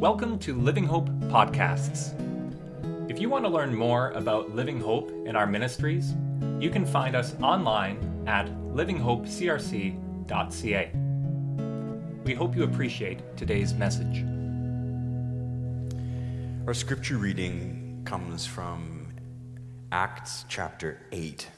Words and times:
Welcome 0.00 0.38
to 0.40 0.54
Living 0.54 0.84
Hope 0.84 1.08
Podcasts. 1.30 2.12
If 3.10 3.18
you 3.18 3.30
want 3.30 3.46
to 3.46 3.48
learn 3.48 3.74
more 3.74 4.10
about 4.10 4.54
Living 4.54 4.78
Hope 4.78 5.08
and 5.26 5.38
our 5.38 5.46
ministries, 5.46 6.12
you 6.60 6.68
can 6.68 6.84
find 6.84 7.16
us 7.16 7.34
online 7.40 7.96
at 8.26 8.46
livinghopecrc.ca. 8.74 10.90
We 12.24 12.34
hope 12.34 12.54
you 12.54 12.64
appreciate 12.64 13.38
today's 13.38 13.72
message. 13.72 14.22
Our 16.66 16.74
scripture 16.74 17.16
reading 17.16 18.02
comes 18.04 18.44
from 18.44 19.14
Acts 19.92 20.44
chapter 20.46 21.00
8. 21.10 21.48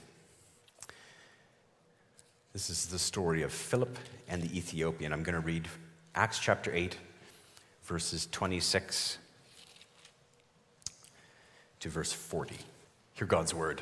This 2.52 2.70
is 2.70 2.86
the 2.86 3.00
story 3.00 3.42
of 3.42 3.52
Philip 3.52 3.98
and 4.28 4.40
the 4.40 4.56
Ethiopian. 4.56 5.12
I'm 5.12 5.24
going 5.24 5.34
to 5.34 5.44
read 5.44 5.66
Acts 6.14 6.38
chapter 6.38 6.72
8, 6.72 6.96
verses 7.88 8.28
26 8.32 9.16
to 11.80 11.88
verse 11.88 12.12
40. 12.12 12.54
Hear 13.14 13.26
God's 13.26 13.54
word. 13.54 13.80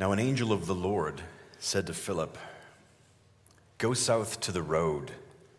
Now, 0.00 0.12
an 0.12 0.18
angel 0.18 0.54
of 0.54 0.64
the 0.64 0.74
Lord 0.74 1.20
said 1.58 1.86
to 1.86 1.92
Philip, 1.92 2.38
Go 3.76 3.92
south 3.92 4.40
to 4.40 4.52
the 4.52 4.62
road, 4.62 5.10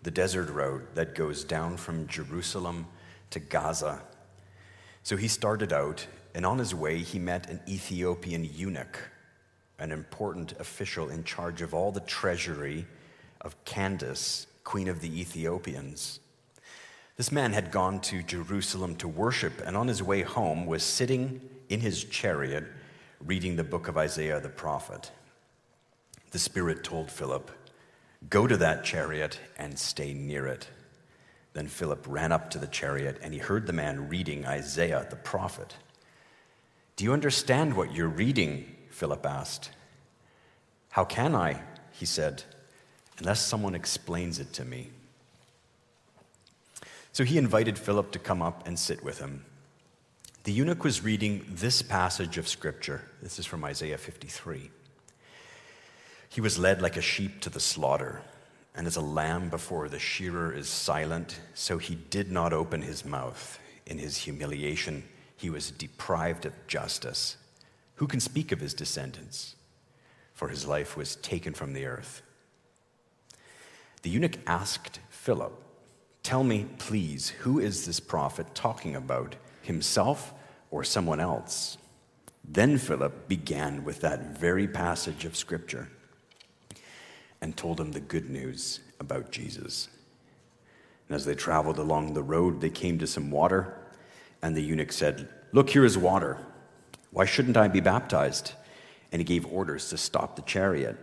the 0.01 0.09
desert 0.09 0.49
road 0.49 0.87
that 0.95 1.13
goes 1.13 1.43
down 1.43 1.77
from 1.77 2.07
Jerusalem 2.07 2.87
to 3.29 3.39
Gaza. 3.39 4.01
So 5.03 5.17
he 5.17 5.27
started 5.27 5.71
out, 5.71 6.07
and 6.33 6.47
on 6.47 6.57
his 6.57 6.73
way, 6.73 6.97
he 6.97 7.19
met 7.19 7.47
an 7.47 7.59
Ethiopian 7.67 8.43
eunuch, 8.43 8.97
an 9.77 9.91
important 9.91 10.53
official 10.53 11.09
in 11.09 11.23
charge 11.23 11.61
of 11.61 11.75
all 11.75 11.91
the 11.91 11.99
treasury 11.99 12.87
of 13.41 13.63
Candace, 13.65 14.47
queen 14.63 14.87
of 14.87 14.99
the 14.99 15.21
Ethiopians. 15.21 16.21
This 17.17 17.31
man 17.31 17.53
had 17.53 17.71
gone 17.71 17.99
to 18.01 18.21
Jerusalem 18.21 18.95
to 18.97 19.07
worship, 19.07 19.59
and 19.65 19.75
on 19.75 19.87
his 19.87 20.03
way 20.03 20.21
home 20.21 20.67
was 20.67 20.83
sitting 20.83 21.41
in 21.67 21.79
his 21.79 22.03
chariot 22.03 22.63
reading 23.19 23.55
the 23.55 23.63
book 23.63 23.87
of 23.87 23.97
Isaiah 23.97 24.39
the 24.39 24.49
prophet. 24.49 25.11
The 26.29 26.37
Spirit 26.37 26.83
told 26.83 27.09
Philip, 27.09 27.49
Go 28.29 28.45
to 28.45 28.55
that 28.57 28.83
chariot 28.83 29.39
and 29.57 29.79
stay 29.79 30.13
near 30.13 30.45
it. 30.45 30.69
Then 31.53 31.67
Philip 31.67 32.05
ran 32.07 32.31
up 32.31 32.51
to 32.51 32.59
the 32.59 32.67
chariot, 32.67 33.17
and 33.23 33.33
he 33.33 33.39
heard 33.39 33.65
the 33.65 33.73
man 33.73 34.09
reading 34.09 34.45
Isaiah 34.45 35.07
the 35.09 35.15
prophet. 35.15 35.75
Do 36.97 37.03
you 37.03 37.13
understand 37.13 37.75
what 37.75 37.95
you're 37.95 38.07
reading? 38.07 38.75
Philip 38.91 39.25
asked. 39.25 39.71
How 40.91 41.03
can 41.03 41.33
I? 41.33 41.61
He 41.91 42.05
said, 42.05 42.43
unless 43.17 43.41
someone 43.41 43.73
explains 43.73 44.37
it 44.39 44.53
to 44.53 44.65
me. 44.65 44.91
So 47.17 47.23
he 47.23 47.39
invited 47.39 47.79
Philip 47.79 48.11
to 48.11 48.19
come 48.19 48.43
up 48.43 48.67
and 48.67 48.77
sit 48.77 49.03
with 49.03 49.17
him. 49.17 49.43
The 50.43 50.51
eunuch 50.51 50.83
was 50.83 51.03
reading 51.03 51.47
this 51.49 51.81
passage 51.81 52.37
of 52.37 52.47
scripture. 52.47 53.05
This 53.23 53.39
is 53.39 53.45
from 53.47 53.63
Isaiah 53.63 53.97
53. 53.97 54.69
He 56.29 56.41
was 56.41 56.59
led 56.59 56.79
like 56.79 56.95
a 56.95 57.01
sheep 57.01 57.41
to 57.41 57.49
the 57.49 57.59
slaughter, 57.59 58.21
and 58.75 58.85
as 58.85 58.97
a 58.97 59.01
lamb 59.01 59.49
before 59.49 59.89
the 59.89 59.97
shearer 59.97 60.53
is 60.53 60.69
silent, 60.69 61.39
so 61.55 61.79
he 61.79 61.95
did 61.95 62.31
not 62.31 62.53
open 62.53 62.83
his 62.83 63.03
mouth. 63.03 63.57
In 63.87 63.97
his 63.97 64.17
humiliation, 64.17 65.03
he 65.37 65.49
was 65.49 65.71
deprived 65.71 66.45
of 66.45 66.53
justice. 66.67 67.37
Who 67.95 68.05
can 68.05 68.19
speak 68.19 68.51
of 68.51 68.59
his 68.59 68.75
descendants? 68.75 69.55
For 70.35 70.49
his 70.49 70.67
life 70.67 70.95
was 70.95 71.15
taken 71.15 71.55
from 71.55 71.73
the 71.73 71.87
earth. 71.87 72.21
The 74.03 74.11
eunuch 74.11 74.37
asked 74.45 74.99
Philip, 75.09 75.63
Tell 76.27 76.43
me, 76.43 76.65
please, 76.77 77.29
who 77.29 77.57
is 77.57 77.85
this 77.85 78.01
prophet 78.01 78.53
talking 78.53 78.97
about, 78.97 79.37
himself 79.61 80.33
or 80.71 80.83
someone 80.83 81.21
else? 81.21 81.77
Then 82.43 82.77
Philip 82.77 83.29
began 83.29 83.85
with 83.85 84.01
that 84.01 84.37
very 84.37 84.67
passage 84.67 85.23
of 85.23 85.37
Scripture 85.37 85.87
and 87.39 87.55
told 87.55 87.79
him 87.79 87.93
the 87.93 88.01
good 88.01 88.29
news 88.29 88.81
about 88.99 89.31
Jesus. 89.31 89.87
And 91.07 91.15
as 91.15 91.23
they 91.23 91.33
traveled 91.33 91.79
along 91.79 92.13
the 92.13 92.23
road, 92.23 92.59
they 92.59 92.71
came 92.71 92.99
to 92.99 93.07
some 93.07 93.31
water, 93.31 93.77
and 94.41 94.53
the 94.53 94.61
eunuch 94.61 94.91
said, 94.91 95.29
Look, 95.53 95.69
here 95.69 95.85
is 95.85 95.97
water. 95.97 96.45
Why 97.11 97.23
shouldn't 97.23 97.55
I 97.55 97.69
be 97.69 97.79
baptized? 97.79 98.51
And 99.13 99.21
he 99.21 99.23
gave 99.23 99.45
orders 99.45 99.87
to 99.91 99.97
stop 99.97 100.35
the 100.35 100.41
chariot. 100.41 100.97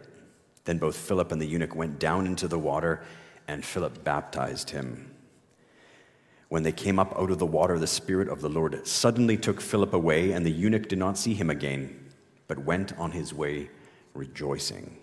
Then 0.67 0.77
both 0.77 0.97
Philip 0.97 1.33
and 1.33 1.41
the 1.41 1.47
eunuch 1.47 1.75
went 1.75 1.99
down 1.99 2.27
into 2.27 2.47
the 2.47 2.59
water, 2.59 3.01
and 3.49 3.65
Philip 3.65 4.05
baptized 4.05 4.69
him. 4.69 5.13
When 6.55 6.63
they 6.63 6.71
came 6.71 7.01
up 7.01 7.19
out 7.19 7.33
of 7.33 7.41
the 7.41 7.47
water, 7.47 7.81
the 7.81 7.89
Spirit 7.89 8.29
of 8.29 8.41
the 8.41 8.49
Lord 8.49 8.87
suddenly 8.87 9.37
took 9.37 9.61
Philip 9.61 9.93
away, 9.93 10.31
and 10.31 10.47
the 10.47 10.53
eunuch 10.53 10.87
did 10.87 11.01
not 11.01 11.19
see 11.19 11.35
him 11.35 11.51
again, 11.51 12.13
but 12.47 12.61
went 12.61 12.97
on 12.97 13.11
his 13.11 13.35
way 13.35 13.71
rejoicing. 14.15 14.97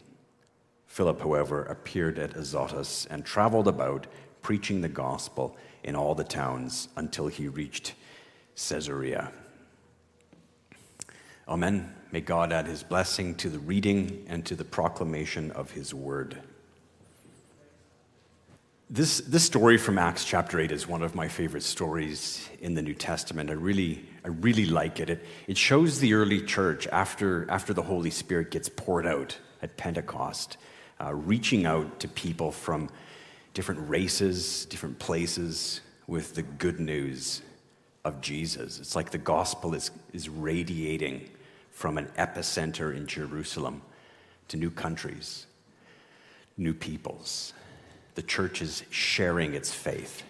Philip, 0.87 1.19
however, 1.19 1.65
appeared 1.65 2.17
at 2.19 2.37
Azotus 2.37 3.05
and 3.07 3.25
traveled 3.25 3.67
about, 3.67 4.07
preaching 4.41 4.79
the 4.79 4.87
gospel 4.87 5.57
in 5.83 5.93
all 5.93 6.15
the 6.15 6.23
towns 6.23 6.87
until 6.95 7.27
he 7.27 7.49
reached 7.49 7.95
Caesarea. 8.55 9.33
Amen. 11.49 11.93
May 12.13 12.21
God 12.21 12.53
add 12.53 12.67
his 12.67 12.81
blessing 12.81 13.35
to 13.35 13.49
the 13.49 13.59
reading 13.59 14.25
and 14.29 14.45
to 14.45 14.55
the 14.55 14.63
proclamation 14.63 15.51
of 15.51 15.71
his 15.71 15.93
word. 15.93 16.41
This, 18.93 19.21
this 19.21 19.45
story 19.45 19.77
from 19.77 19.97
Acts 19.97 20.25
chapter 20.25 20.59
8 20.59 20.69
is 20.69 20.85
one 20.85 21.01
of 21.01 21.15
my 21.15 21.29
favorite 21.29 21.63
stories 21.63 22.49
in 22.59 22.73
the 22.73 22.81
New 22.81 22.93
Testament. 22.93 23.49
I 23.49 23.53
really, 23.53 24.05
I 24.25 24.27
really 24.27 24.65
like 24.65 24.99
it. 24.99 25.09
it. 25.09 25.25
It 25.47 25.57
shows 25.57 25.99
the 25.99 26.13
early 26.13 26.41
church 26.41 26.87
after, 26.87 27.49
after 27.49 27.73
the 27.73 27.83
Holy 27.83 28.09
Spirit 28.09 28.51
gets 28.51 28.67
poured 28.67 29.07
out 29.07 29.37
at 29.61 29.77
Pentecost, 29.77 30.57
uh, 30.99 31.13
reaching 31.13 31.65
out 31.65 32.01
to 32.01 32.09
people 32.09 32.51
from 32.51 32.89
different 33.53 33.89
races, 33.89 34.65
different 34.65 34.99
places 34.99 35.79
with 36.07 36.35
the 36.35 36.43
good 36.43 36.81
news 36.81 37.43
of 38.03 38.19
Jesus. 38.19 38.77
It's 38.77 38.93
like 38.93 39.11
the 39.11 39.17
gospel 39.17 39.73
is, 39.73 39.91
is 40.11 40.27
radiating 40.27 41.29
from 41.71 41.97
an 41.97 42.07
epicenter 42.17 42.93
in 42.93 43.07
Jerusalem 43.07 43.83
to 44.49 44.57
new 44.57 44.69
countries, 44.69 45.45
new 46.57 46.73
peoples 46.73 47.53
the 48.15 48.21
church 48.21 48.61
is 48.61 48.83
sharing 48.89 49.53
its 49.53 49.73
faith 49.73 50.23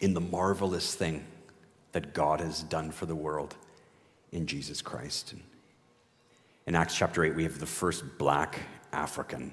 in 0.00 0.14
the 0.14 0.20
marvelous 0.20 0.94
thing 0.94 1.24
that 1.92 2.12
God 2.12 2.40
has 2.40 2.62
done 2.62 2.90
for 2.90 3.06
the 3.06 3.14
world 3.14 3.56
in 4.32 4.46
Jesus 4.46 4.82
Christ. 4.82 5.34
In 6.66 6.74
Acts 6.74 6.96
chapter 6.96 7.24
8, 7.24 7.34
we 7.34 7.44
have 7.44 7.58
the 7.58 7.66
first 7.66 8.18
black 8.18 8.60
African 8.92 9.52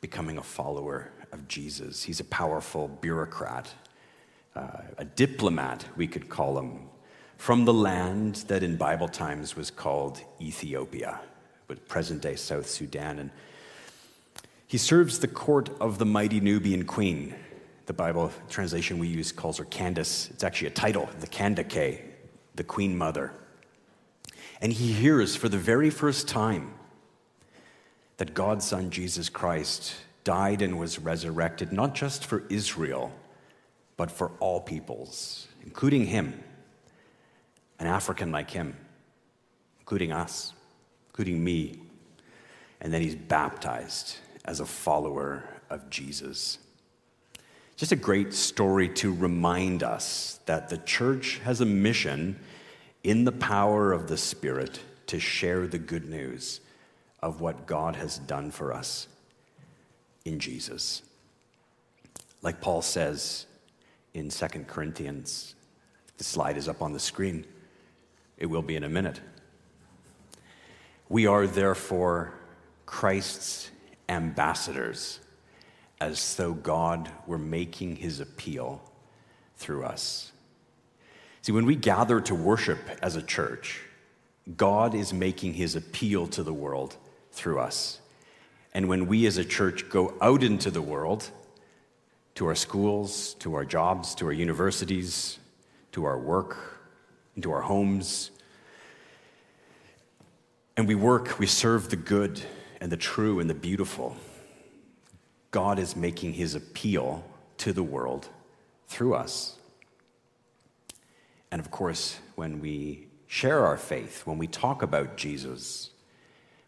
becoming 0.00 0.38
a 0.38 0.42
follower 0.42 1.10
of 1.32 1.48
Jesus. 1.48 2.02
He's 2.02 2.20
a 2.20 2.24
powerful 2.24 2.88
bureaucrat, 2.88 3.68
uh, 4.54 4.82
a 4.98 5.04
diplomat, 5.04 5.84
we 5.96 6.06
could 6.06 6.28
call 6.28 6.58
him, 6.58 6.88
from 7.36 7.64
the 7.64 7.72
land 7.72 8.36
that 8.46 8.62
in 8.62 8.76
Bible 8.76 9.08
times 9.08 9.56
was 9.56 9.70
called 9.70 10.20
Ethiopia, 10.40 11.20
but 11.66 11.88
present 11.88 12.22
day 12.22 12.36
South 12.36 12.68
Sudan. 12.68 13.18
And 13.18 13.30
he 14.72 14.78
serves 14.78 15.18
the 15.18 15.28
court 15.28 15.68
of 15.82 15.98
the 15.98 16.06
mighty 16.06 16.40
Nubian 16.40 16.86
queen. 16.86 17.34
The 17.84 17.92
Bible 17.92 18.32
translation 18.48 18.98
we 18.98 19.06
use 19.06 19.30
calls 19.30 19.58
her 19.58 19.66
Candace. 19.66 20.30
It's 20.30 20.42
actually 20.42 20.68
a 20.68 20.70
title, 20.70 21.10
the 21.20 21.26
Kandake, 21.26 22.00
the 22.54 22.64
queen 22.64 22.96
mother. 22.96 23.34
And 24.62 24.72
he 24.72 24.94
hears 24.94 25.36
for 25.36 25.50
the 25.50 25.58
very 25.58 25.90
first 25.90 26.26
time 26.26 26.72
that 28.16 28.32
God's 28.32 28.64
son 28.64 28.88
Jesus 28.88 29.28
Christ 29.28 29.94
died 30.24 30.62
and 30.62 30.78
was 30.78 30.98
resurrected, 30.98 31.70
not 31.70 31.94
just 31.94 32.24
for 32.24 32.42
Israel, 32.48 33.12
but 33.98 34.10
for 34.10 34.30
all 34.40 34.58
peoples, 34.58 35.48
including 35.62 36.06
him, 36.06 36.42
an 37.78 37.88
African 37.88 38.32
like 38.32 38.50
him, 38.50 38.74
including 39.80 40.12
us, 40.12 40.54
including 41.10 41.44
me. 41.44 41.78
And 42.80 42.90
then 42.90 43.02
he's 43.02 43.14
baptized 43.14 44.16
as 44.44 44.60
a 44.60 44.66
follower 44.66 45.44
of 45.70 45.88
Jesus. 45.90 46.58
Just 47.76 47.92
a 47.92 47.96
great 47.96 48.34
story 48.34 48.88
to 48.90 49.14
remind 49.14 49.82
us 49.82 50.40
that 50.46 50.68
the 50.68 50.78
church 50.78 51.38
has 51.44 51.60
a 51.60 51.66
mission 51.66 52.38
in 53.02 53.24
the 53.24 53.32
power 53.32 53.92
of 53.92 54.08
the 54.08 54.16
Spirit 54.16 54.80
to 55.06 55.18
share 55.18 55.66
the 55.66 55.78
good 55.78 56.08
news 56.08 56.60
of 57.22 57.40
what 57.40 57.66
God 57.66 57.96
has 57.96 58.18
done 58.18 58.50
for 58.50 58.72
us 58.72 59.08
in 60.24 60.38
Jesus. 60.38 61.02
Like 62.42 62.60
Paul 62.60 62.82
says 62.82 63.46
in 64.14 64.28
2 64.28 64.46
Corinthians, 64.66 65.54
the 66.18 66.24
slide 66.24 66.56
is 66.56 66.68
up 66.68 66.82
on 66.82 66.92
the 66.92 67.00
screen. 67.00 67.46
It 68.36 68.46
will 68.46 68.62
be 68.62 68.76
in 68.76 68.84
a 68.84 68.88
minute. 68.88 69.20
We 71.08 71.26
are 71.26 71.46
therefore 71.46 72.34
Christ's 72.86 73.70
ambassadors, 74.12 75.18
as 76.00 76.36
though 76.36 76.52
God 76.52 77.10
were 77.26 77.38
making 77.38 77.96
his 77.96 78.20
appeal 78.20 78.82
through 79.56 79.84
us. 79.84 80.32
See, 81.42 81.52
when 81.52 81.66
we 81.66 81.74
gather 81.74 82.20
to 82.20 82.34
worship 82.34 82.78
as 83.02 83.16
a 83.16 83.22
church, 83.22 83.80
God 84.56 84.94
is 84.94 85.12
making 85.12 85.54
his 85.54 85.74
appeal 85.74 86.26
to 86.28 86.42
the 86.42 86.52
world 86.52 86.96
through 87.32 87.58
us. 87.58 88.00
And 88.74 88.88
when 88.88 89.06
we 89.06 89.26
as 89.26 89.38
a 89.38 89.44
church 89.44 89.88
go 89.88 90.14
out 90.20 90.42
into 90.42 90.70
the 90.70 90.82
world, 90.82 91.30
to 92.34 92.46
our 92.46 92.54
schools, 92.54 93.34
to 93.34 93.54
our 93.54 93.64
jobs, 93.64 94.14
to 94.16 94.26
our 94.26 94.32
universities, 94.32 95.38
to 95.92 96.04
our 96.04 96.18
work, 96.18 96.80
into 97.36 97.52
our 97.52 97.60
homes, 97.60 98.30
and 100.76 100.88
we 100.88 100.94
work, 100.94 101.38
we 101.38 101.46
serve 101.46 101.90
the 101.90 101.96
good 101.96 102.42
and 102.82 102.90
the 102.90 102.96
true 102.96 103.38
and 103.38 103.48
the 103.48 103.54
beautiful. 103.54 104.16
God 105.52 105.78
is 105.78 105.94
making 105.94 106.32
his 106.32 106.56
appeal 106.56 107.24
to 107.58 107.72
the 107.72 107.82
world 107.82 108.28
through 108.88 109.14
us. 109.14 109.56
And 111.52 111.60
of 111.60 111.70
course, 111.70 112.18
when 112.34 112.60
we 112.60 113.06
share 113.28 113.64
our 113.64 113.76
faith, 113.76 114.26
when 114.26 114.36
we 114.36 114.48
talk 114.48 114.82
about 114.82 115.16
Jesus 115.16 115.90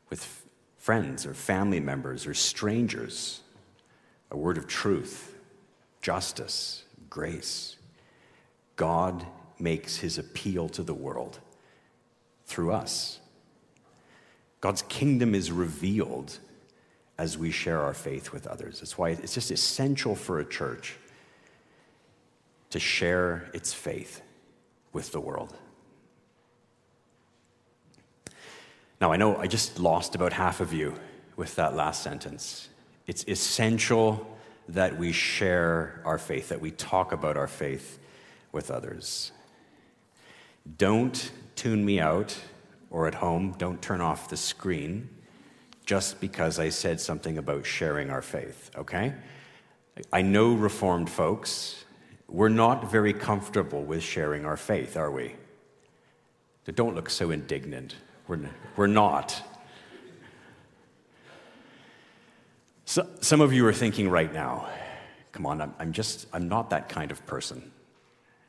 with 0.09 0.45
friends 0.77 1.27
or 1.27 1.35
family 1.35 1.81
members 1.81 2.29
or 2.29 2.35
strangers, 2.35 3.41
a 4.31 4.37
word 4.37 4.57
of 4.57 4.69
truth, 4.69 5.35
justice, 6.01 6.85
grace, 7.11 7.75
God 8.77 9.27
makes 9.59 9.97
his 9.97 10.17
appeal 10.17 10.69
to 10.69 10.85
the 10.85 10.95
world 10.95 11.41
through 12.47 12.71
us. 12.71 13.19
God's 14.65 14.81
kingdom 14.89 15.35
is 15.35 15.53
revealed 15.53 16.39
as 17.19 17.37
we 17.37 17.51
share 17.51 17.83
our 17.83 17.93
faith 17.93 18.33
with 18.33 18.47
others. 18.47 18.81
That's 18.81 18.97
why 18.97 19.11
it's 19.11 19.35
just 19.35 19.51
essential 19.51 20.15
for 20.15 20.41
a 20.41 20.45
church 20.47 20.97
to 22.71 22.81
share 22.81 23.51
its 23.53 23.75
faith 23.75 24.23
with 24.95 25.13
the 25.13 25.21
world. 25.21 25.53
Now, 29.03 29.13
I 29.13 29.19
know 29.19 29.37
I 29.37 29.49
just 29.49 29.79
lost 29.79 30.15
about 30.15 30.33
half 30.33 30.63
of 30.63 30.73
you 30.73 30.95
with 31.37 31.57
that 31.57 31.77
last 31.77 32.03
sentence. 32.03 32.71
It's 33.07 33.23
essential 33.29 34.27
that 34.71 34.97
we 34.97 35.13
share 35.13 36.01
our 36.07 36.17
faith, 36.17 36.49
that 36.49 36.63
we 36.63 36.71
talk 36.71 37.13
about 37.13 37.37
our 37.37 37.49
faith 37.49 37.99
with 38.51 38.71
others. 38.71 39.31
Don't 40.79 41.33
tune 41.55 41.85
me 41.85 42.01
out 42.01 42.35
or 42.95 43.09
at 43.09 43.15
home, 43.17 43.53
don't 43.59 43.83
turn 43.83 44.01
off 44.01 44.29
the 44.29 44.37
screen 44.37 45.09
just 45.85 46.21
because 46.21 46.61
I 46.61 46.69
said 46.69 47.01
something 47.01 47.39
about 47.39 47.67
sharing 47.67 48.09
our 48.09 48.23
faith, 48.23 48.71
okay? 48.77 49.13
I 50.13 50.23
know 50.23 50.55
Reformed 50.55 51.11
folks, 51.11 51.85
we're 52.29 52.49
not 52.49 52.93
very 52.93 53.13
comfortable 53.13 53.83
with 53.83 54.01
sharing 54.01 54.45
our 54.45 54.57
faith, 54.57 54.97
are 54.97 55.11
we? 55.11 55.35
Don't 56.73 56.95
look 56.95 57.11
so 57.11 57.33
indignant. 57.33 57.97
We're, 58.29 58.49
we're 58.77 58.87
not. 58.87 59.43
So, 62.85 63.09
some 63.21 63.41
of 63.41 63.53
you 63.53 63.67
are 63.67 63.73
thinking 63.73 64.09
right 64.09 64.33
now, 64.33 64.69
come 65.33 65.47
on, 65.47 65.61
I'm, 65.61 65.75
I'm 65.81 65.93
just, 65.93 66.29
I'm 66.33 66.49
not 66.49 66.71
that 66.71 66.89
kind 66.89 67.11
of 67.11 67.27
person. 67.27 67.73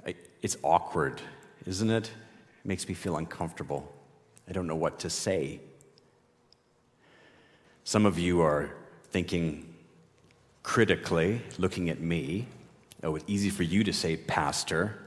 I, 0.05 0.13
it's 0.43 0.55
awkward, 0.61 1.19
isn't 1.65 1.89
it? 1.89 2.05
It 2.05 2.67
makes 2.67 2.87
me 2.87 2.93
feel 2.93 3.17
uncomfortable. 3.17 3.91
I 4.47 4.51
don't 4.51 4.67
know 4.67 4.75
what 4.75 4.99
to 4.99 5.09
say. 5.09 5.59
Some 7.83 8.05
of 8.05 8.17
you 8.17 8.41
are 8.41 8.71
thinking 9.11 9.73
critically, 10.63 11.41
looking 11.57 11.89
at 11.89 11.99
me. 11.99 12.47
Oh, 13.03 13.15
it's 13.15 13.25
easy 13.27 13.49
for 13.49 13.63
you 13.63 13.83
to 13.83 13.93
say, 13.93 14.17
Pastor. 14.17 14.99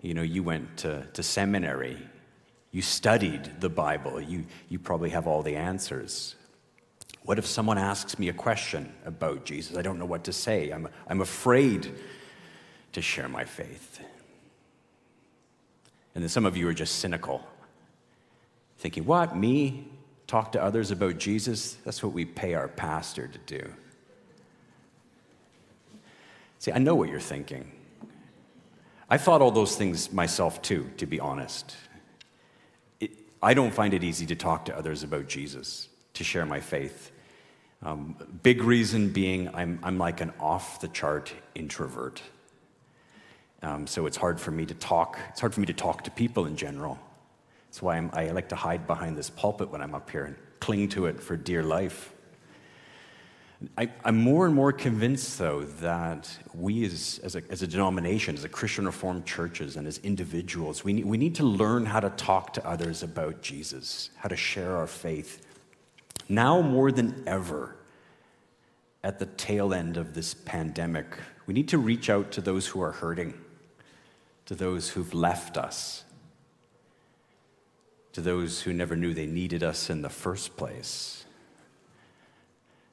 You 0.00 0.14
know, 0.14 0.22
you 0.22 0.42
went 0.42 0.78
to, 0.78 1.06
to 1.14 1.22
seminary, 1.22 1.96
you 2.72 2.82
studied 2.82 3.60
the 3.60 3.70
Bible, 3.70 4.20
you, 4.20 4.44
you 4.68 4.78
probably 4.78 5.10
have 5.10 5.26
all 5.26 5.42
the 5.42 5.56
answers. 5.56 6.34
What 7.22 7.38
if 7.38 7.46
someone 7.46 7.78
asks 7.78 8.18
me 8.18 8.28
a 8.28 8.34
question 8.34 8.92
about 9.06 9.46
Jesus? 9.46 9.78
I 9.78 9.82
don't 9.82 9.98
know 9.98 10.04
what 10.04 10.24
to 10.24 10.32
say. 10.32 10.70
I'm, 10.70 10.88
I'm 11.08 11.22
afraid 11.22 11.90
to 12.92 13.00
share 13.00 13.28
my 13.28 13.44
faith. 13.44 14.00
And 16.14 16.22
then 16.22 16.28
some 16.28 16.44
of 16.44 16.54
you 16.56 16.68
are 16.68 16.74
just 16.74 16.96
cynical 16.96 17.42
thinking, 18.78 19.04
What, 19.04 19.36
me? 19.36 19.88
Talk 20.26 20.52
to 20.52 20.62
others 20.62 20.90
about 20.90 21.18
Jesus? 21.18 21.74
That's 21.84 22.02
what 22.02 22.12
we 22.12 22.24
pay 22.24 22.54
our 22.54 22.68
pastor 22.68 23.28
to 23.28 23.38
do. 23.38 23.72
See, 26.58 26.72
I 26.72 26.78
know 26.78 26.94
what 26.94 27.10
you're 27.10 27.20
thinking. 27.20 27.70
I 29.10 29.18
thought 29.18 29.42
all 29.42 29.50
those 29.50 29.76
things 29.76 30.12
myself 30.12 30.62
too, 30.62 30.90
to 30.96 31.06
be 31.06 31.20
honest. 31.20 31.76
It, 33.00 33.10
I 33.42 33.52
don't 33.52 33.72
find 33.72 33.92
it 33.92 34.02
easy 34.02 34.24
to 34.26 34.34
talk 34.34 34.64
to 34.64 34.76
others 34.76 35.02
about 35.02 35.28
Jesus, 35.28 35.88
to 36.14 36.24
share 36.24 36.46
my 36.46 36.60
faith. 36.60 37.12
Um, 37.82 38.16
big 38.42 38.62
reason 38.62 39.10
being, 39.10 39.54
I'm, 39.54 39.78
I'm 39.82 39.98
like 39.98 40.22
an 40.22 40.32
off 40.40 40.80
the 40.80 40.88
chart 40.88 41.34
introvert. 41.54 42.22
Um, 43.62 43.86
so 43.86 44.06
it's 44.06 44.16
hard 44.16 44.40
for 44.40 44.50
me 44.50 44.64
to 44.64 44.74
talk. 44.74 45.18
It's 45.30 45.40
hard 45.40 45.52
for 45.52 45.60
me 45.60 45.66
to 45.66 45.74
talk 45.74 46.04
to 46.04 46.10
people 46.10 46.46
in 46.46 46.56
general. 46.56 46.98
That's 47.74 47.82
why 47.82 47.96
I'm, 47.96 48.08
i 48.12 48.30
like 48.30 48.50
to 48.50 48.54
hide 48.54 48.86
behind 48.86 49.16
this 49.16 49.30
pulpit 49.30 49.68
when 49.68 49.82
I'm 49.82 49.96
up 49.96 50.08
here 50.08 50.26
and 50.26 50.36
cling 50.60 50.90
to 50.90 51.06
it 51.06 51.20
for 51.20 51.36
dear 51.36 51.64
life. 51.64 52.14
I, 53.76 53.90
am 54.04 54.16
more 54.16 54.46
and 54.46 54.54
more 54.54 54.70
convinced, 54.70 55.40
though, 55.40 55.64
that 55.80 56.30
we 56.54 56.84
as, 56.84 57.18
as, 57.24 57.34
a, 57.34 57.42
as 57.50 57.62
a 57.62 57.66
denomination, 57.66 58.36
as 58.36 58.44
a 58.44 58.48
Christian 58.48 58.86
Reformed 58.86 59.26
churches, 59.26 59.74
and 59.74 59.88
as 59.88 59.98
individuals, 60.04 60.84
we 60.84 60.92
need, 60.92 61.04
we 61.04 61.18
need 61.18 61.34
to 61.34 61.42
learn 61.42 61.84
how 61.84 61.98
to 61.98 62.10
talk 62.10 62.52
to 62.52 62.64
others 62.64 63.02
about 63.02 63.42
Jesus, 63.42 64.10
how 64.18 64.28
to 64.28 64.36
share 64.36 64.76
our 64.76 64.86
faith. 64.86 65.44
Now 66.28 66.62
more 66.62 66.92
than 66.92 67.24
ever, 67.26 67.74
at 69.02 69.18
the 69.18 69.26
tail 69.26 69.74
end 69.74 69.96
of 69.96 70.14
this 70.14 70.32
pandemic, 70.32 71.18
we 71.48 71.54
need 71.54 71.66
to 71.70 71.78
reach 71.78 72.08
out 72.08 72.30
to 72.30 72.40
those 72.40 72.68
who 72.68 72.80
are 72.80 72.92
hurting, 72.92 73.34
to 74.46 74.54
those 74.54 74.90
who've 74.90 75.12
left 75.12 75.56
us, 75.58 76.04
to 78.14 78.20
those 78.20 78.62
who 78.62 78.72
never 78.72 78.96
knew 78.96 79.12
they 79.12 79.26
needed 79.26 79.62
us 79.62 79.90
in 79.90 80.00
the 80.00 80.08
first 80.08 80.56
place. 80.56 81.24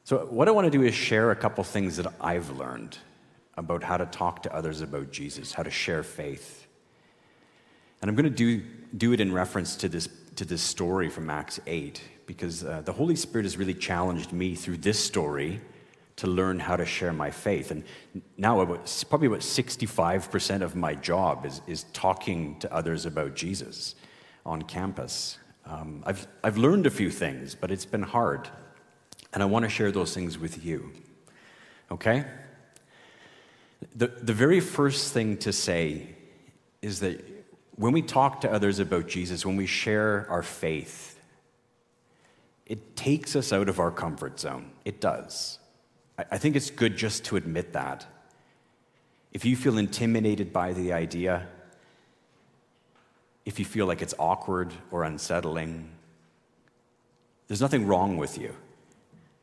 So, 0.03 0.25
what 0.25 0.47
I 0.47 0.51
want 0.51 0.65
to 0.65 0.71
do 0.71 0.83
is 0.83 0.93
share 0.93 1.31
a 1.31 1.35
couple 1.35 1.63
things 1.63 1.97
that 1.97 2.11
I've 2.19 2.49
learned 2.57 2.97
about 3.55 3.83
how 3.83 3.97
to 3.97 4.07
talk 4.07 4.43
to 4.43 4.53
others 4.53 4.81
about 4.81 5.11
Jesus, 5.11 5.53
how 5.53 5.63
to 5.63 5.69
share 5.69 6.01
faith. 6.03 6.65
And 8.01 8.09
I'm 8.09 8.15
going 8.15 8.25
to 8.25 8.29
do, 8.29 8.63
do 8.97 9.13
it 9.13 9.21
in 9.21 9.31
reference 9.31 9.75
to 9.77 9.89
this, 9.89 10.09
to 10.37 10.43
this 10.43 10.63
story 10.63 11.07
from 11.07 11.29
Acts 11.29 11.59
8, 11.67 12.01
because 12.25 12.63
uh, 12.63 12.81
the 12.83 12.93
Holy 12.93 13.15
Spirit 13.15 13.45
has 13.45 13.57
really 13.57 13.75
challenged 13.75 14.33
me 14.33 14.55
through 14.55 14.77
this 14.77 14.97
story 14.97 15.61
to 16.15 16.25
learn 16.25 16.59
how 16.59 16.75
to 16.75 16.85
share 16.85 17.13
my 17.13 17.29
faith. 17.29 17.69
And 17.69 17.83
now, 18.37 18.61
about, 18.61 19.05
probably 19.07 19.27
about 19.27 19.41
65% 19.41 20.61
of 20.61 20.75
my 20.75 20.95
job 20.95 21.45
is, 21.45 21.61
is 21.67 21.83
talking 21.93 22.57
to 22.59 22.73
others 22.73 23.05
about 23.05 23.35
Jesus 23.35 23.93
on 24.45 24.61
campus. 24.63 25.37
Um, 25.65 26.03
I've, 26.05 26.27
I've 26.43 26.57
learned 26.57 26.85
a 26.85 26.89
few 26.89 27.09
things, 27.09 27.55
but 27.55 27.71
it's 27.71 27.85
been 27.85 28.03
hard. 28.03 28.49
And 29.33 29.41
I 29.41 29.45
want 29.45 29.63
to 29.63 29.69
share 29.69 29.91
those 29.91 30.13
things 30.13 30.37
with 30.37 30.65
you. 30.65 30.91
Okay? 31.89 32.25
The, 33.95 34.07
the 34.07 34.33
very 34.33 34.59
first 34.59 35.13
thing 35.13 35.37
to 35.37 35.53
say 35.53 36.15
is 36.81 36.99
that 36.99 37.23
when 37.75 37.93
we 37.93 38.01
talk 38.01 38.41
to 38.41 38.51
others 38.51 38.79
about 38.79 39.07
Jesus, 39.07 39.45
when 39.45 39.55
we 39.55 39.65
share 39.65 40.27
our 40.29 40.43
faith, 40.43 41.19
it 42.65 42.95
takes 42.95 43.35
us 43.35 43.51
out 43.51 43.69
of 43.69 43.79
our 43.79 43.91
comfort 43.91 44.39
zone. 44.39 44.71
It 44.85 45.01
does. 45.01 45.59
I, 46.17 46.25
I 46.31 46.37
think 46.37 46.55
it's 46.55 46.69
good 46.69 46.97
just 46.97 47.25
to 47.25 47.37
admit 47.37 47.73
that. 47.73 48.05
If 49.33 49.45
you 49.45 49.55
feel 49.55 49.77
intimidated 49.77 50.51
by 50.51 50.73
the 50.73 50.91
idea, 50.93 51.47
if 53.45 53.59
you 53.59 53.65
feel 53.65 53.85
like 53.85 54.01
it's 54.01 54.13
awkward 54.19 54.73
or 54.91 55.03
unsettling, 55.03 55.89
there's 57.47 57.61
nothing 57.61 57.87
wrong 57.87 58.17
with 58.17 58.37
you. 58.37 58.55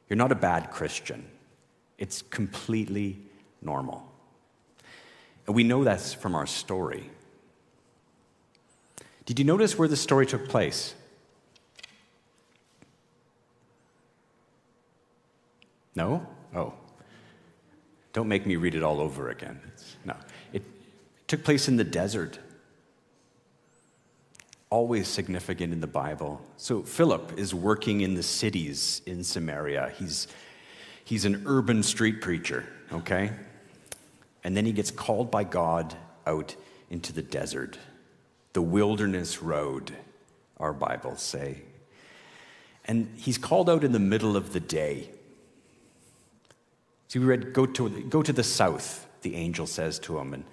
You're 0.08 0.16
not 0.16 0.32
a 0.32 0.36
bad 0.36 0.70
Christian. 0.70 1.26
It's 1.98 2.22
completely 2.22 3.18
normal. 3.60 4.10
And 5.46 5.54
we 5.54 5.64
know 5.64 5.84
that's 5.84 6.14
from 6.14 6.34
our 6.34 6.46
story. 6.46 7.10
Did 9.26 9.38
you 9.38 9.44
notice 9.44 9.76
where 9.76 9.88
the 9.88 9.96
story 9.96 10.24
took 10.24 10.48
place? 10.48 10.94
No? 15.94 16.26
Oh. 16.54 16.72
Don't 18.12 18.28
make 18.28 18.46
me 18.46 18.56
read 18.56 18.74
it 18.74 18.82
all 18.82 19.00
over 19.00 19.28
again. 19.30 19.60
No. 20.04 20.14
It 20.52 20.62
took 21.26 21.44
place 21.44 21.68
in 21.68 21.76
the 21.76 21.84
desert 21.84 22.38
always 24.70 25.08
significant 25.08 25.72
in 25.72 25.80
the 25.80 25.86
Bible. 25.86 26.40
So 26.56 26.82
Philip 26.82 27.38
is 27.38 27.54
working 27.54 28.02
in 28.02 28.14
the 28.14 28.22
cities 28.22 29.02
in 29.06 29.24
Samaria. 29.24 29.92
He's, 29.98 30.28
he's 31.04 31.24
an 31.24 31.42
urban 31.46 31.82
street 31.82 32.20
preacher, 32.20 32.66
okay? 32.92 33.30
And 34.44 34.56
then 34.56 34.66
he 34.66 34.72
gets 34.72 34.90
called 34.90 35.30
by 35.30 35.44
God 35.44 35.96
out 36.26 36.54
into 36.90 37.12
the 37.12 37.22
desert, 37.22 37.78
the 38.52 38.62
wilderness 38.62 39.42
road, 39.42 39.92
our 40.58 40.72
Bibles 40.72 41.22
say. 41.22 41.62
And 42.84 43.10
he's 43.16 43.38
called 43.38 43.68
out 43.68 43.84
in 43.84 43.92
the 43.92 43.98
middle 43.98 44.36
of 44.36 44.52
the 44.52 44.60
day. 44.60 45.10
See, 47.08 47.18
we 47.18 47.24
read, 47.24 47.52
go 47.52 47.66
to, 47.66 47.88
go 47.88 48.22
to 48.22 48.32
the 48.32 48.44
south, 48.44 49.06
the 49.22 49.34
angel 49.34 49.66
says 49.66 49.98
to 50.00 50.18
him. 50.18 50.34
And 50.34 50.44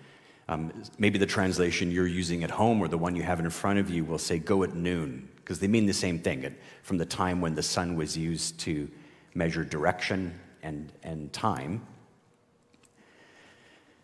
um, 0.47 0.71
maybe 0.99 1.17
the 1.17 1.25
translation 1.25 1.91
you're 1.91 2.07
using 2.07 2.43
at 2.43 2.51
home 2.51 2.81
or 2.81 2.87
the 2.87 2.97
one 2.97 3.15
you 3.15 3.23
have 3.23 3.39
in 3.39 3.49
front 3.49 3.79
of 3.79 3.89
you 3.89 4.05
will 4.05 4.19
say, 4.19 4.37
go 4.37 4.63
at 4.63 4.75
noon, 4.75 5.27
because 5.37 5.59
they 5.59 5.67
mean 5.67 5.85
the 5.85 5.93
same 5.93 6.19
thing 6.19 6.55
from 6.83 6.97
the 6.97 7.05
time 7.05 7.41
when 7.41 7.55
the 7.55 7.63
sun 7.63 7.95
was 7.95 8.15
used 8.15 8.59
to 8.59 8.89
measure 9.33 9.63
direction 9.63 10.39
and, 10.61 10.91
and 11.03 11.33
time. 11.33 11.85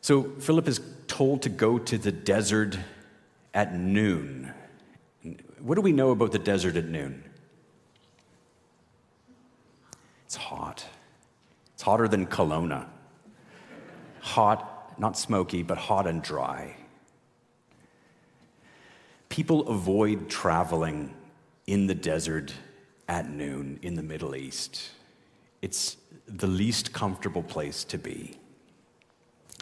So 0.01 0.23
Philip 0.39 0.67
is 0.67 0.81
told 1.07 1.43
to 1.43 1.49
go 1.49 1.77
to 1.77 1.97
the 1.97 2.11
desert 2.11 2.77
at 3.53 3.75
noon. 3.75 4.51
What 5.59 5.75
do 5.75 5.81
we 5.81 5.91
know 5.91 6.09
about 6.09 6.31
the 6.31 6.39
desert 6.39 6.75
at 6.75 6.85
noon? 6.85 7.23
It's 10.25 10.35
hot. 10.35 10.85
It's 11.75 11.83
hotter 11.83 12.07
than 12.07 12.25
Kelowna. 12.25 12.87
Hot, 14.21 14.70
not 14.99 15.17
smoky, 15.17 15.63
but 15.63 15.77
hot 15.77 16.07
and 16.07 16.21
dry. 16.21 16.75
People 19.29 19.67
avoid 19.67 20.29
traveling 20.29 21.13
in 21.67 21.87
the 21.87 21.95
desert 21.95 22.53
at 23.07 23.29
noon 23.29 23.79
in 23.81 23.95
the 23.95 24.03
Middle 24.03 24.35
East. 24.35 24.91
It's 25.61 25.97
the 26.27 26.47
least 26.47 26.93
comfortable 26.93 27.43
place 27.43 27.83
to 27.85 27.97
be. 27.97 28.37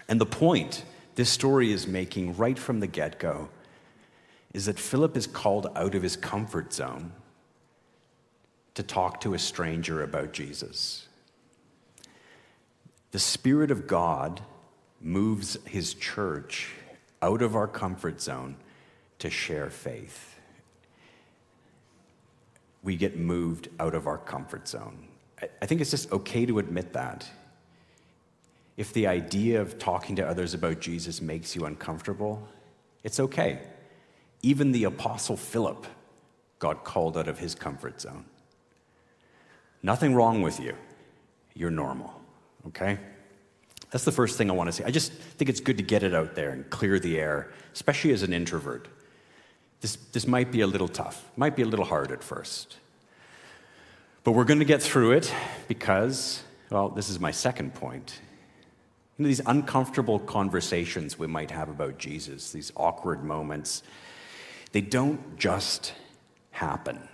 And 0.08 0.20
the 0.20 0.26
point 0.26 0.84
this 1.16 1.30
story 1.30 1.72
is 1.72 1.88
making 1.88 2.38
right 2.38 2.58
from 2.58 2.80
the 2.80 2.88
get 2.88 3.20
go 3.20 3.50
is 4.54 4.66
that 4.66 4.80
Philip 4.80 5.16
is 5.16 5.28
called 5.28 5.68
out 5.76 5.94
of 5.94 6.02
his 6.02 6.16
comfort 6.16 6.74
zone 6.74 7.12
to 8.74 8.84
talk 8.84 9.22
to 9.22 9.34
a 9.34 9.40
stranger 9.40 10.02
about 10.02 10.32
Jesus. 10.32 11.08
The 13.12 13.20
Spirit 13.20 13.72
of 13.72 13.88
God 13.88 14.42
moves 15.02 15.58
his 15.66 15.94
church 15.94 16.74
out 17.22 17.42
of 17.42 17.56
our 17.56 17.68
comfort 17.68 18.22
zone 18.22 18.56
to 19.20 19.30
share 19.30 19.70
faith. 19.70 20.40
We 22.84 22.96
get 22.96 23.18
moved 23.18 23.70
out 23.80 23.94
of 23.94 24.08
our 24.08 24.18
comfort 24.18 24.68
zone. 24.68 25.08
I 25.62 25.66
think 25.66 25.82
it's 25.82 25.92
just 25.92 26.12
okay 26.12 26.46
to 26.46 26.60
admit 26.60 26.94
that. 26.94 27.30
If 28.78 28.94
the 28.94 29.08
idea 29.08 29.62
of 29.62 29.78
talking 29.78 30.16
to 30.18 30.28
others 30.28 30.54
about 30.54 30.80
Jesus 30.80 31.22
makes 31.22 31.56
you 31.56 31.66
uncomfortable, 31.66 32.48
it's 33.04 33.20
okay. 33.20 33.60
Even 34.42 34.72
the 34.72 34.86
Apostle 34.86 35.36
Philip 35.36 35.86
got 36.60 36.84
called 36.84 37.18
out 37.18 37.28
of 37.28 37.40
his 37.40 37.56
comfort 37.56 38.00
zone. 38.00 38.26
Nothing 39.84 40.14
wrong 40.14 40.42
with 40.42 40.60
you. 40.60 40.76
You're 41.54 41.72
normal, 41.72 42.14
okay? 42.68 43.00
That's 43.92 44.06
the 44.06 44.12
first 44.12 44.38
thing 44.38 44.50
I 44.50 44.54
want 44.54 44.68
to 44.68 44.72
say. 44.72 44.84
I 44.84 44.92
just 44.92 45.12
think 45.12 45.50
it's 45.50 45.60
good 45.60 45.78
to 45.78 45.84
get 45.84 46.04
it 46.04 46.14
out 46.14 46.36
there 46.36 46.52
and 46.52 46.70
clear 46.70 47.00
the 47.00 47.20
air, 47.20 47.52
especially 47.74 48.14
as 48.14 48.24
an 48.24 48.34
introvert. 48.34 48.88
This, 49.82 49.96
this 50.12 50.28
might 50.28 50.52
be 50.52 50.62
a 50.62 50.68
little 50.68 50.88
tough, 50.88 51.30
might 51.36 51.56
be 51.56 51.64
a 51.64 51.66
little 51.66 51.86
hard 51.86 52.12
at 52.12 52.24
first. 52.24 52.78
But 54.24 54.34
we're 54.34 54.44
going 54.44 54.60
to 54.60 54.66
get 54.66 54.84
through 54.84 55.14
it 55.14 55.34
because, 55.68 56.44
well, 56.70 56.90
this 56.90 57.10
is 57.10 57.20
my 57.20 57.32
second 57.32 57.74
point. 57.74 58.20
You 59.18 59.24
know, 59.24 59.28
these 59.28 59.42
uncomfortable 59.46 60.20
conversations 60.20 61.18
we 61.18 61.28
might 61.28 61.52
have 61.52 61.70
about 61.70 61.98
Jesus, 61.98 62.52
these 62.52 62.72
awkward 62.76 63.24
moments, 63.24 63.84
they 64.72 64.82
don't 64.82 65.38
just 65.38 65.94
happen. 66.52 67.08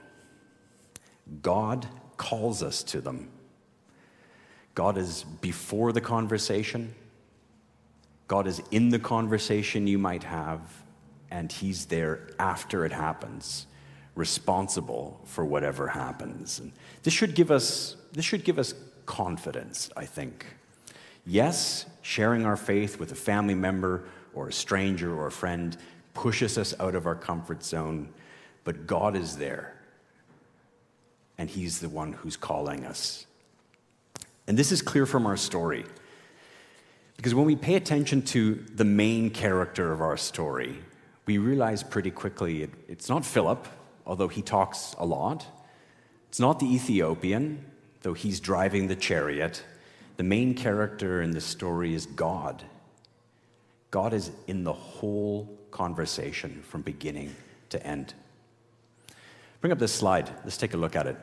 God 1.41 1.88
calls 2.17 2.62
us 2.62 2.84
to 2.84 3.01
them. 3.01 3.29
God 4.75 4.98
is 4.98 5.24
before 5.39 5.94
the 5.94 6.01
conversation, 6.01 6.94
God 8.27 8.46
is 8.46 8.62
in 8.72 8.89
the 8.89 9.00
conversation 9.00 9.88
you 9.88 9.98
might 9.98 10.24
have, 10.24 10.62
and 11.32 11.51
He's 11.51 11.86
there 11.86 12.27
after 12.39 12.86
it 12.86 12.91
happens, 12.91 13.67
responsible 14.15 15.22
for 15.24 15.46
whatever 15.46 15.88
happens. 15.88 16.60
And 16.60 16.74
this 17.03 17.13
should 17.13 17.36
give 17.36 17.51
us, 17.51 17.96
this 18.12 18.25
should 18.25 18.44
give 18.44 18.60
us 18.60 18.74
confidence, 19.05 19.89
I 19.96 20.05
think. 20.05 20.46
Yes, 21.25 21.86
sharing 22.01 22.46
our 22.46 22.58
faith 22.58 23.00
with 23.00 23.12
a 23.12 23.15
family 23.15 23.55
member 23.55 24.03
or 24.34 24.50
a 24.50 24.53
stranger 24.53 25.15
or 25.15 25.27
a 25.27 25.32
friend 25.32 25.77
pushes 26.13 26.58
us 26.58 26.74
out 26.79 26.96
of 26.96 27.08
our 27.08 27.15
comfort 27.15 27.63
zone, 27.63 28.10
but 28.63 28.88
God 28.88 29.15
is 29.15 29.38
there. 29.38 29.79
And 31.38 31.50
He's 31.50 31.79
the 31.79 31.89
one 31.89 32.13
who's 32.13 32.36
calling 32.36 32.86
us. 32.86 33.25
And 34.47 34.57
this 34.57 34.71
is 34.71 34.81
clear 34.81 35.05
from 35.05 35.25
our 35.25 35.37
story. 35.37 35.85
Because 37.17 37.33
when 37.33 37.45
we 37.45 37.55
pay 37.55 37.75
attention 37.75 38.21
to 38.23 38.55
the 38.73 38.83
main 38.83 39.29
character 39.29 39.91
of 39.91 40.01
our 40.01 40.17
story, 40.17 40.77
we 41.25 41.37
realize 41.37 41.81
pretty 41.81 42.11
quickly 42.11 42.63
it, 42.63 42.69
it's 42.87 43.09
not 43.09 43.25
Philip, 43.25 43.67
although 44.05 44.27
he 44.27 44.41
talks 44.41 44.95
a 44.99 45.05
lot. 45.05 45.45
It's 46.29 46.39
not 46.39 46.59
the 46.59 46.73
Ethiopian, 46.73 47.65
though 48.01 48.13
he's 48.13 48.39
driving 48.39 48.87
the 48.87 48.95
chariot. 48.95 49.63
The 50.17 50.23
main 50.23 50.53
character 50.53 51.21
in 51.21 51.31
the 51.31 51.41
story 51.41 51.93
is 51.93 52.05
God. 52.05 52.63
God 53.89 54.13
is 54.13 54.31
in 54.47 54.63
the 54.63 54.73
whole 54.73 55.57
conversation 55.71 56.61
from 56.63 56.81
beginning 56.81 57.35
to 57.69 57.85
end. 57.85 58.13
Bring 59.61 59.71
up 59.71 59.79
this 59.79 59.93
slide. 59.93 60.29
Let's 60.43 60.57
take 60.57 60.73
a 60.73 60.77
look 60.77 60.95
at 60.95 61.07
it. 61.07 61.17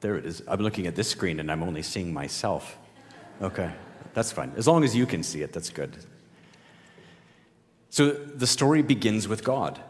There 0.00 0.16
it 0.16 0.26
is. 0.26 0.42
I'm 0.46 0.60
looking 0.60 0.86
at 0.86 0.94
this 0.94 1.08
screen 1.08 1.40
and 1.40 1.50
I'm 1.50 1.62
only 1.62 1.82
seeing 1.82 2.12
myself. 2.12 2.78
Okay, 3.42 3.70
that's 4.14 4.32
fine. 4.32 4.52
As 4.56 4.66
long 4.66 4.84
as 4.84 4.94
you 4.94 5.06
can 5.06 5.22
see 5.22 5.42
it, 5.42 5.52
that's 5.52 5.70
good. 5.70 5.96
So 7.90 8.10
the 8.10 8.46
story 8.46 8.82
begins 8.82 9.28
with 9.28 9.42
God. 9.42 9.80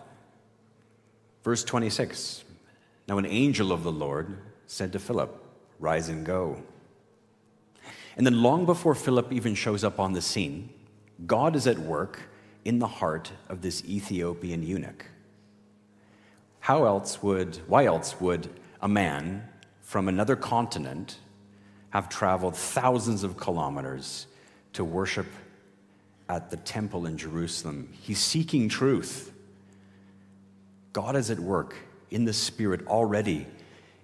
Verse 1.45 1.65
26 1.65 2.45
Now 3.07 3.19
an 3.19 3.27
angel 3.27 3.73
of 3.73 3.83
the 3.83 3.93
Lord 3.93 4.39
said 4.67 4.93
to 4.93 4.99
Philip, 4.99 5.45
Rise 5.79 6.09
and 6.09 6.25
go. 6.25 6.63
And 8.17 8.27
then, 8.27 8.43
long 8.43 8.67
before 8.67 8.97
Philip 8.97 9.33
even 9.33 9.55
shows 9.55 9.85
up 9.85 10.01
on 10.01 10.13
the 10.13 10.21
scene, 10.21 10.71
God 11.27 11.55
is 11.55 11.69
at 11.69 11.79
work 11.79 12.23
in 12.65 12.81
the 12.81 12.87
heart 12.87 13.31
of 13.49 13.63
this 13.63 13.85
Ethiopian 13.85 14.63
eunuch. 14.63 15.07
How 16.61 16.85
else 16.85 17.23
would, 17.23 17.61
why 17.69 17.85
else 17.85 18.21
would 18.21 18.51
a 18.83 18.89
man 18.89 19.49
from 19.89 20.07
another 20.07 20.37
continent 20.37 21.17
have 21.89 22.11
traveled 22.11 22.55
thousands 22.55 23.25
of 23.25 23.39
kilometers 23.39 24.27
to 24.75 24.85
worship 24.85 25.25
at 26.29 26.51
the 26.51 26.59
temple 26.59 27.07
in 27.07 27.17
Jerusalem? 27.17 27.89
He's 28.03 28.19
seeking 28.19 28.69
truth. 28.69 29.33
God 30.93 31.17
is 31.17 31.31
at 31.31 31.41
work 31.41 31.75
in 32.11 32.27
the 32.27 32.35
Spirit 32.35 32.87
already 32.87 33.47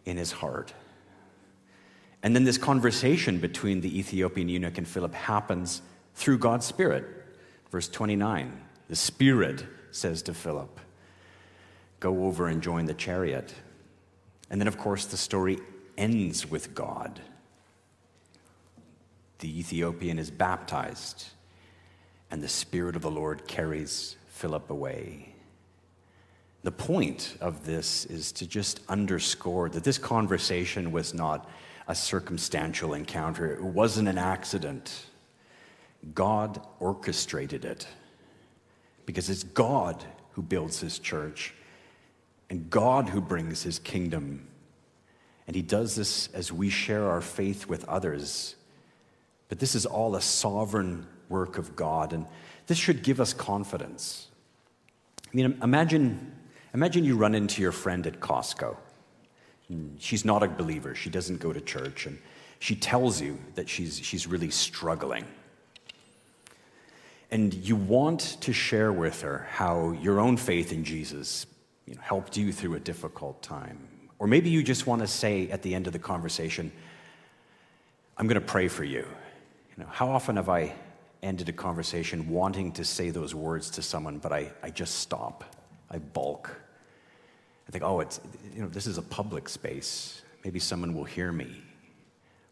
in 0.06 0.16
his 0.16 0.32
heart. 0.32 0.72
And 2.22 2.34
then 2.34 2.44
this 2.44 2.56
conversation 2.56 3.36
between 3.36 3.82
the 3.82 3.98
Ethiopian 3.98 4.48
eunuch 4.48 4.78
and 4.78 4.88
Philip 4.88 5.12
happens 5.12 5.82
through 6.14 6.38
God's 6.38 6.64
Spirit. 6.64 7.04
Verse 7.70 7.88
29 7.88 8.58
The 8.88 8.96
Spirit 8.96 9.66
says 9.90 10.22
to 10.22 10.32
Philip, 10.32 10.80
Go 12.00 12.24
over 12.24 12.48
and 12.48 12.62
join 12.62 12.86
the 12.86 12.94
chariot. 12.94 13.54
And 14.48 14.58
then, 14.58 14.68
of 14.68 14.78
course, 14.78 15.04
the 15.04 15.18
story 15.18 15.58
ends 15.96 16.50
with 16.50 16.74
God. 16.74 17.20
The 19.38 19.58
Ethiopian 19.58 20.18
is 20.18 20.30
baptized, 20.30 21.26
and 22.30 22.42
the 22.42 22.48
Spirit 22.48 22.96
of 22.96 23.02
the 23.02 23.10
Lord 23.10 23.46
carries 23.46 24.16
Philip 24.28 24.70
away. 24.70 25.34
The 26.62 26.72
point 26.72 27.36
of 27.40 27.66
this 27.66 28.06
is 28.06 28.32
to 28.32 28.46
just 28.46 28.80
underscore 28.88 29.68
that 29.68 29.84
this 29.84 29.98
conversation 29.98 30.92
was 30.92 31.12
not 31.12 31.48
a 31.86 31.94
circumstantial 31.94 32.94
encounter, 32.94 33.52
it 33.52 33.62
wasn't 33.62 34.08
an 34.08 34.16
accident. 34.16 35.06
God 36.14 36.60
orchestrated 36.80 37.64
it 37.64 37.86
because 39.06 39.28
it's 39.28 39.42
God 39.42 40.04
who 40.32 40.42
builds 40.42 40.80
his 40.80 40.98
church 40.98 41.54
and 42.50 42.70
God 42.70 43.08
who 43.08 43.20
brings 43.20 43.62
his 43.62 43.78
kingdom. 43.78 44.48
And 45.46 45.54
he 45.54 45.62
does 45.62 45.94
this 45.94 46.28
as 46.32 46.50
we 46.50 46.70
share 46.70 47.08
our 47.08 47.20
faith 47.20 47.66
with 47.66 47.84
others. 47.86 48.54
But 49.48 49.58
this 49.58 49.74
is 49.74 49.86
all 49.86 50.16
a 50.16 50.20
sovereign 50.20 51.06
work 51.28 51.58
of 51.58 51.76
God, 51.76 52.12
and 52.12 52.26
this 52.66 52.78
should 52.78 53.02
give 53.02 53.20
us 53.20 53.32
confidence. 53.32 54.28
I 55.26 55.36
mean, 55.36 55.58
imagine 55.62 56.32
Imagine 56.74 57.04
you 57.04 57.16
run 57.16 57.36
into 57.36 57.62
your 57.62 57.70
friend 57.70 58.04
at 58.04 58.18
Costco. 58.18 58.76
She's 59.98 60.24
not 60.24 60.42
a 60.42 60.48
believer. 60.48 60.94
She 60.94 61.08
doesn't 61.08 61.40
go 61.40 61.52
to 61.52 61.60
church. 61.60 62.06
And 62.06 62.18
she 62.58 62.74
tells 62.74 63.20
you 63.20 63.38
that 63.54 63.68
she's, 63.68 64.00
she's 64.00 64.26
really 64.26 64.50
struggling. 64.50 65.24
And 67.30 67.54
you 67.54 67.76
want 67.76 68.38
to 68.40 68.52
share 68.52 68.92
with 68.92 69.22
her 69.22 69.46
how 69.50 69.92
your 69.92 70.18
own 70.18 70.36
faith 70.36 70.72
in 70.72 70.84
Jesus 70.84 71.46
you 71.86 71.94
know, 71.94 72.00
helped 72.02 72.36
you 72.36 72.52
through 72.52 72.74
a 72.74 72.80
difficult 72.80 73.40
time. 73.40 73.78
Or 74.24 74.26
maybe 74.26 74.48
you 74.48 74.62
just 74.62 74.86
want 74.86 75.02
to 75.02 75.06
say 75.06 75.50
at 75.50 75.60
the 75.60 75.74
end 75.74 75.86
of 75.86 75.92
the 75.92 75.98
conversation, 75.98 76.72
I'm 78.16 78.26
going 78.26 78.40
to 78.40 78.46
pray 78.46 78.68
for 78.68 78.82
you. 78.82 79.00
You 79.76 79.84
know, 79.84 79.86
how 79.90 80.08
often 80.08 80.36
have 80.36 80.48
I 80.48 80.72
ended 81.22 81.50
a 81.50 81.52
conversation 81.52 82.30
wanting 82.30 82.72
to 82.72 82.86
say 82.86 83.10
those 83.10 83.34
words 83.34 83.68
to 83.72 83.82
someone, 83.82 84.16
but 84.16 84.32
I, 84.32 84.50
I 84.62 84.70
just 84.70 84.94
stop. 85.00 85.44
I 85.90 85.98
balk. 85.98 86.50
I 87.68 87.70
think, 87.70 87.84
oh, 87.84 88.00
it's, 88.00 88.18
you 88.54 88.62
know, 88.62 88.68
this 88.68 88.86
is 88.86 88.96
a 88.96 89.02
public 89.02 89.46
space. 89.46 90.22
Maybe 90.42 90.58
someone 90.58 90.94
will 90.94 91.04
hear 91.04 91.30
me. 91.30 91.60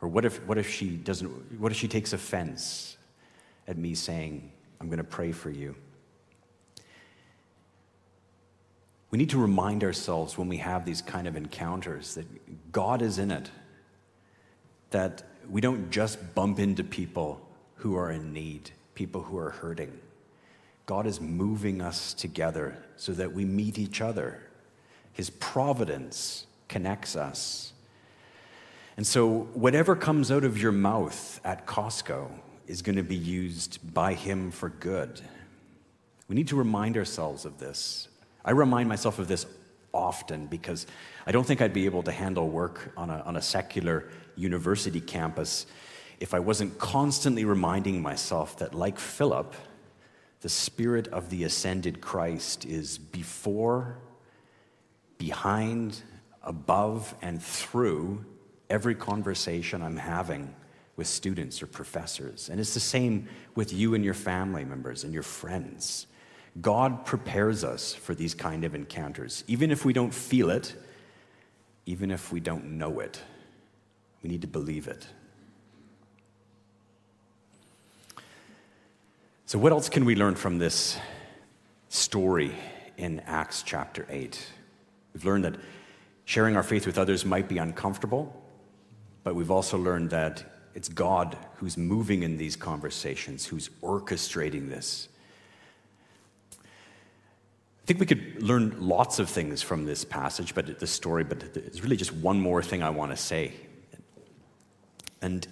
Or 0.02 0.10
what 0.10 0.26
if, 0.26 0.46
what 0.46 0.58
if 0.58 0.68
she 0.68 0.90
doesn't, 0.90 1.58
what 1.58 1.72
if 1.72 1.78
she 1.78 1.88
takes 1.88 2.12
offense 2.12 2.98
at 3.66 3.78
me 3.78 3.94
saying, 3.94 4.52
I'm 4.78 4.88
going 4.88 4.98
to 4.98 5.04
pray 5.04 5.32
for 5.32 5.48
you? 5.48 5.74
We 9.12 9.18
need 9.18 9.30
to 9.30 9.38
remind 9.38 9.84
ourselves 9.84 10.38
when 10.38 10.48
we 10.48 10.56
have 10.56 10.84
these 10.86 11.02
kind 11.02 11.28
of 11.28 11.36
encounters 11.36 12.14
that 12.14 12.72
God 12.72 13.02
is 13.02 13.18
in 13.18 13.30
it, 13.30 13.50
that 14.90 15.22
we 15.48 15.60
don't 15.60 15.90
just 15.90 16.34
bump 16.34 16.58
into 16.58 16.82
people 16.82 17.46
who 17.76 17.94
are 17.94 18.10
in 18.10 18.32
need, 18.32 18.70
people 18.94 19.22
who 19.22 19.36
are 19.36 19.50
hurting. 19.50 20.00
God 20.86 21.06
is 21.06 21.20
moving 21.20 21.82
us 21.82 22.14
together 22.14 22.82
so 22.96 23.12
that 23.12 23.32
we 23.32 23.44
meet 23.44 23.78
each 23.78 24.00
other. 24.00 24.40
His 25.12 25.28
providence 25.28 26.46
connects 26.68 27.14
us. 27.14 27.74
And 28.96 29.06
so, 29.06 29.48
whatever 29.52 29.94
comes 29.94 30.30
out 30.30 30.44
of 30.44 30.60
your 30.60 30.72
mouth 30.72 31.40
at 31.44 31.66
Costco 31.66 32.30
is 32.66 32.80
going 32.80 32.96
to 32.96 33.02
be 33.02 33.16
used 33.16 33.92
by 33.92 34.14
Him 34.14 34.50
for 34.50 34.70
good. 34.70 35.20
We 36.28 36.36
need 36.36 36.48
to 36.48 36.56
remind 36.56 36.96
ourselves 36.96 37.44
of 37.44 37.58
this. 37.58 38.08
I 38.44 38.50
remind 38.52 38.88
myself 38.88 39.18
of 39.18 39.28
this 39.28 39.46
often 39.92 40.46
because 40.46 40.86
I 41.26 41.32
don't 41.32 41.46
think 41.46 41.60
I'd 41.60 41.72
be 41.72 41.84
able 41.84 42.02
to 42.04 42.12
handle 42.12 42.48
work 42.48 42.92
on 42.96 43.10
a, 43.10 43.20
on 43.20 43.36
a 43.36 43.42
secular 43.42 44.08
university 44.36 45.00
campus 45.00 45.66
if 46.22 46.34
I 46.34 46.38
wasn't 46.38 46.78
constantly 46.78 47.44
reminding 47.44 48.00
myself 48.00 48.56
that, 48.58 48.76
like 48.76 49.00
Philip, 49.00 49.56
the 50.40 50.48
Spirit 50.48 51.08
of 51.08 51.30
the 51.30 51.42
ascended 51.42 52.00
Christ 52.00 52.64
is 52.64 52.96
before, 52.96 53.98
behind, 55.18 56.00
above, 56.44 57.12
and 57.22 57.42
through 57.42 58.24
every 58.70 58.94
conversation 58.94 59.82
I'm 59.82 59.96
having 59.96 60.54
with 60.94 61.08
students 61.08 61.60
or 61.60 61.66
professors. 61.66 62.48
And 62.48 62.60
it's 62.60 62.74
the 62.74 62.80
same 62.80 63.28
with 63.56 63.72
you 63.72 63.94
and 63.94 64.04
your 64.04 64.14
family 64.14 64.64
members 64.64 65.02
and 65.02 65.12
your 65.12 65.24
friends. 65.24 66.06
God 66.60 67.06
prepares 67.06 67.64
us 67.64 67.94
for 67.94 68.14
these 68.14 68.34
kind 68.34 68.64
of 68.64 68.74
encounters, 68.74 69.42
even 69.46 69.70
if 69.70 69.84
we 69.84 69.92
don't 69.92 70.12
feel 70.12 70.50
it, 70.50 70.74
even 71.86 72.10
if 72.10 72.30
we 72.30 72.40
don't 72.40 72.78
know 72.78 73.00
it. 73.00 73.20
We 74.22 74.28
need 74.28 74.42
to 74.42 74.46
believe 74.46 74.86
it. 74.86 75.06
So, 79.46 79.58
what 79.58 79.72
else 79.72 79.88
can 79.88 80.04
we 80.04 80.14
learn 80.14 80.34
from 80.34 80.58
this 80.58 80.98
story 81.88 82.52
in 82.96 83.20
Acts 83.20 83.62
chapter 83.62 84.06
8? 84.08 84.46
We've 85.12 85.24
learned 85.24 85.44
that 85.44 85.56
sharing 86.24 86.56
our 86.56 86.62
faith 86.62 86.86
with 86.86 86.98
others 86.98 87.24
might 87.24 87.48
be 87.48 87.58
uncomfortable, 87.58 88.34
but 89.24 89.34
we've 89.34 89.50
also 89.50 89.76
learned 89.78 90.10
that 90.10 90.44
it's 90.74 90.88
God 90.88 91.36
who's 91.56 91.76
moving 91.76 92.22
in 92.22 92.36
these 92.36 92.56
conversations, 92.56 93.44
who's 93.44 93.68
orchestrating 93.82 94.68
this. 94.68 95.08
I 97.92 97.94
think 97.94 98.00
we 98.00 98.06
could 98.06 98.42
learn 98.42 98.74
lots 98.80 99.18
of 99.18 99.28
things 99.28 99.60
from 99.60 99.84
this 99.84 100.02
passage, 100.02 100.54
but 100.54 100.78
this 100.78 100.90
story, 100.90 101.24
but 101.24 101.52
there's 101.52 101.82
really 101.82 101.96
just 101.96 102.14
one 102.14 102.40
more 102.40 102.62
thing 102.62 102.82
I 102.82 102.88
want 102.88 103.10
to 103.10 103.18
say. 103.18 103.52
And 105.20 105.46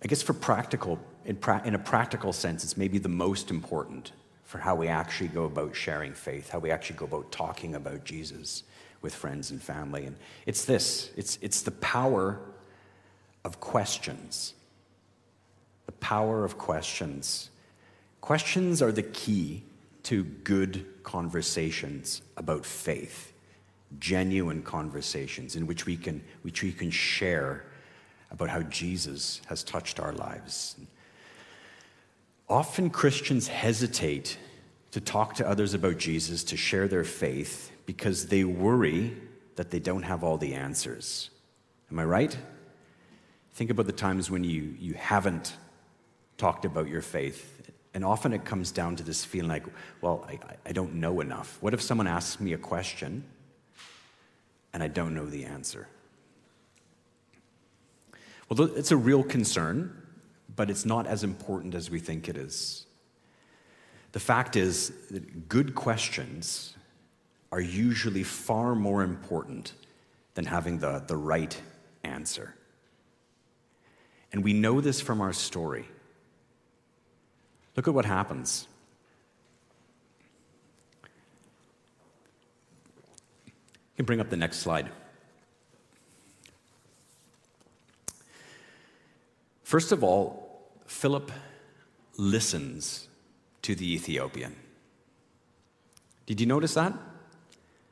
I 0.00 0.06
guess 0.06 0.22
for 0.22 0.32
practical, 0.32 1.00
in, 1.24 1.34
pra- 1.34 1.62
in 1.64 1.74
a 1.74 1.78
practical 1.80 2.32
sense, 2.32 2.62
it's 2.62 2.76
maybe 2.76 2.98
the 2.98 3.08
most 3.08 3.50
important 3.50 4.12
for 4.44 4.58
how 4.58 4.76
we 4.76 4.86
actually 4.86 5.26
go 5.26 5.46
about 5.46 5.74
sharing 5.74 6.12
faith, 6.12 6.50
how 6.50 6.60
we 6.60 6.70
actually 6.70 6.98
go 6.98 7.06
about 7.06 7.32
talking 7.32 7.74
about 7.74 8.04
Jesus 8.04 8.62
with 9.02 9.12
friends 9.12 9.50
and 9.50 9.60
family. 9.60 10.04
And 10.04 10.14
it's 10.46 10.64
this 10.64 11.10
it's, 11.16 11.36
it's 11.42 11.62
the 11.62 11.72
power 11.72 12.38
of 13.44 13.58
questions. 13.58 14.54
The 15.86 15.92
power 15.92 16.44
of 16.44 16.58
questions. 16.58 17.50
Questions 18.20 18.80
are 18.80 18.92
the 18.92 19.02
key 19.02 19.64
to 20.06 20.22
good 20.22 20.86
conversations 21.02 22.22
about 22.36 22.64
faith, 22.64 23.32
genuine 23.98 24.62
conversations 24.62 25.56
in 25.56 25.66
which 25.66 25.84
we 25.84 25.96
can, 25.96 26.22
which 26.42 26.62
we 26.62 26.70
can 26.70 26.90
share 26.90 27.64
about 28.30 28.48
how 28.48 28.62
Jesus 28.62 29.40
has 29.46 29.64
touched 29.64 29.98
our 29.98 30.12
lives. 30.12 30.76
Often 32.48 32.90
Christians 32.90 33.48
hesitate 33.48 34.38
to 34.92 35.00
talk 35.00 35.34
to 35.34 35.48
others 35.48 35.74
about 35.74 35.98
Jesus, 35.98 36.44
to 36.44 36.56
share 36.56 36.86
their 36.86 37.04
faith, 37.04 37.72
because 37.84 38.26
they 38.26 38.44
worry 38.44 39.16
that 39.56 39.72
they 39.72 39.80
don't 39.80 40.04
have 40.04 40.22
all 40.22 40.38
the 40.38 40.54
answers. 40.54 41.30
Am 41.90 41.98
I 41.98 42.04
right? 42.04 42.38
Think 43.54 43.70
about 43.70 43.86
the 43.86 43.92
times 43.92 44.30
when 44.30 44.44
you, 44.44 44.76
you 44.78 44.94
haven't 44.94 45.56
talked 46.36 46.64
about 46.64 46.88
your 46.88 47.02
faith. 47.02 47.55
And 47.96 48.04
often 48.04 48.34
it 48.34 48.44
comes 48.44 48.72
down 48.72 48.96
to 48.96 49.02
this 49.02 49.24
feeling 49.24 49.48
like, 49.48 49.64
well, 50.02 50.22
I, 50.28 50.38
I 50.66 50.72
don't 50.72 50.96
know 50.96 51.22
enough. 51.22 51.56
What 51.62 51.72
if 51.72 51.80
someone 51.80 52.06
asks 52.06 52.38
me 52.38 52.52
a 52.52 52.58
question 52.58 53.24
and 54.74 54.82
I 54.82 54.88
don't 54.88 55.14
know 55.14 55.24
the 55.24 55.46
answer? 55.46 55.88
Well, 58.50 58.68
it's 58.76 58.90
a 58.90 58.98
real 58.98 59.22
concern, 59.22 59.96
but 60.54 60.68
it's 60.68 60.84
not 60.84 61.06
as 61.06 61.24
important 61.24 61.74
as 61.74 61.90
we 61.90 61.98
think 61.98 62.28
it 62.28 62.36
is. 62.36 62.84
The 64.12 64.20
fact 64.20 64.56
is 64.56 64.92
that 65.10 65.48
good 65.48 65.74
questions 65.74 66.76
are 67.50 67.62
usually 67.62 68.24
far 68.24 68.74
more 68.74 69.04
important 69.04 69.72
than 70.34 70.44
having 70.44 70.80
the, 70.80 71.02
the 71.06 71.16
right 71.16 71.58
answer. 72.04 72.54
And 74.32 74.44
we 74.44 74.52
know 74.52 74.82
this 74.82 75.00
from 75.00 75.22
our 75.22 75.32
story. 75.32 75.88
Look 77.76 77.86
at 77.86 77.94
what 77.94 78.06
happens. 78.06 78.66
You 83.44 83.98
can 83.98 84.06
bring 84.06 84.20
up 84.20 84.30
the 84.30 84.36
next 84.36 84.58
slide. 84.58 84.90
First 89.62 89.92
of 89.92 90.02
all, 90.02 90.62
Philip 90.86 91.30
listens 92.16 93.08
to 93.62 93.74
the 93.74 93.94
Ethiopian. 93.94 94.56
Did 96.24 96.40
you 96.40 96.46
notice 96.46 96.74
that? 96.74 96.94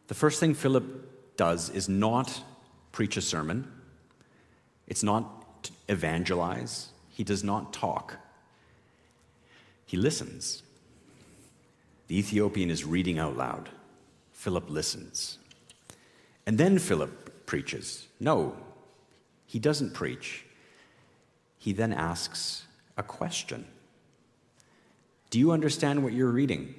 The 0.08 0.14
first 0.14 0.40
thing 0.40 0.54
Philip 0.54 1.36
does 1.36 1.70
is 1.70 1.88
not 1.88 2.42
preach 2.92 3.16
a 3.16 3.20
sermon, 3.20 3.70
it's 4.86 5.02
not 5.02 5.70
evangelize, 5.88 6.90
he 7.08 7.24
does 7.24 7.42
not 7.42 7.72
talk. 7.72 8.18
He 9.86 9.96
listens. 9.96 10.62
The 12.08 12.18
Ethiopian 12.18 12.70
is 12.70 12.84
reading 12.84 13.18
out 13.18 13.36
loud. 13.36 13.68
Philip 14.32 14.68
listens. 14.68 15.38
And 16.46 16.58
then 16.58 16.78
Philip 16.78 17.46
preaches. 17.46 18.08
No, 18.20 18.56
he 19.46 19.58
doesn't 19.58 19.94
preach 19.94 20.44
he 21.64 21.72
then 21.72 21.94
asks 21.94 22.66
a 22.98 23.02
question 23.02 23.64
Do 25.30 25.38
you 25.38 25.50
understand 25.50 26.04
what 26.04 26.12
you're 26.12 26.30
reading? 26.30 26.74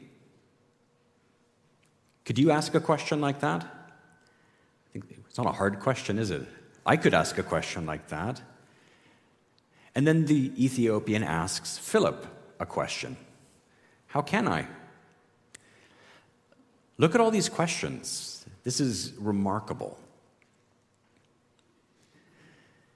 Could 2.24 2.38
you 2.38 2.52
ask 2.52 2.76
a 2.76 2.80
question 2.80 3.20
like 3.20 3.40
that? 3.40 3.64
I 3.64 4.88
think 4.94 5.06
it's 5.28 5.40
not 5.40 5.48
a 5.48 5.52
hard 5.52 5.80
question, 5.80 6.20
is 6.20 6.30
it? 6.30 6.44
I 6.86 6.98
could 6.98 7.16
ask 7.16 7.40
a 7.40 7.44
question 7.44 7.88
like 7.88 8.10
that. 8.10 8.44
And 9.96 10.06
then 10.06 10.26
the 10.26 10.52
Ethiopian 10.64 11.24
asks 11.24 11.80
Philip 11.80 12.28
a 12.66 12.72
question 12.80 13.16
How 14.08 14.22
can 14.22 14.48
I? 14.48 14.68
Look 16.98 17.14
at 17.16 17.22
all 17.22 17.32
these 17.32 17.50
questions. 17.50 18.46
This 18.64 18.80
is 18.80 19.14
remarkable. 19.20 19.98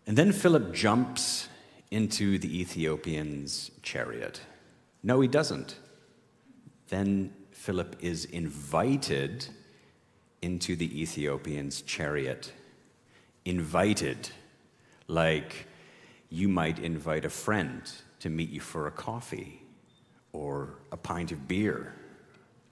And 0.08 0.17
then 0.17 0.32
Philip 0.32 0.73
jumps 0.73 1.49
into 1.91 2.39
the 2.39 2.62
Ethiopian's 2.62 3.71
chariot. 3.84 4.41
No, 5.03 5.21
he 5.21 5.27
doesn't. 5.27 5.77
Then 6.88 7.34
Philip 7.51 7.97
is 7.99 8.25
invited 8.25 9.47
into 10.41 10.75
the 10.75 10.89
Ethiopian's 11.01 11.82
chariot. 11.82 12.53
invited, 13.45 14.29
like 15.08 15.51
you 16.29 16.47
might 16.47 16.77
invite 16.79 17.25
a 17.25 17.29
friend 17.29 17.82
to 18.19 18.29
meet 18.29 18.49
you 18.49 18.62
for 18.62 18.86
a 18.88 18.91
coffee 18.91 19.58
or 20.33 20.75
a 20.91 20.97
pint 20.97 21.31
of 21.31 21.47
beer. 21.47 21.93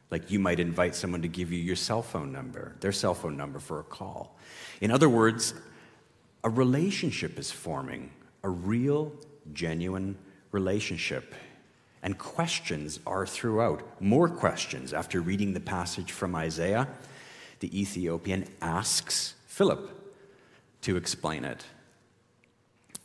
Like 0.09 0.31
you 0.31 0.39
might 0.39 0.59
invite 0.59 0.95
someone 0.95 1.21
to 1.21 1.27
give 1.27 1.51
you 1.51 1.59
your 1.59 1.75
cell 1.75 2.01
phone 2.01 2.31
number, 2.31 2.75
their 2.79 2.91
cell 2.91 3.13
phone 3.13 3.35
number 3.35 3.59
for 3.59 3.79
a 3.79 3.83
call. 3.83 4.37
In 4.79 4.91
other 4.91 5.09
words, 5.09 5.53
a 6.43 6.49
relationship 6.49 7.37
is 7.37 7.51
forming, 7.51 8.11
a 8.43 8.49
real, 8.49 9.11
genuine 9.53 10.17
relationship. 10.51 11.35
And 12.03 12.17
questions 12.17 12.99
are 13.05 13.25
throughout. 13.25 14.01
More 14.01 14.29
questions. 14.29 14.93
After 14.93 15.19
reading 15.19 15.53
the 15.53 15.59
passage 15.59 16.11
from 16.11 16.35
Isaiah, 16.35 16.87
the 17.59 17.79
Ethiopian 17.79 18.47
asks 18.61 19.33
Philip 19.47 19.89
to 20.81 20.95
explain 20.95 21.43
it. 21.43 21.65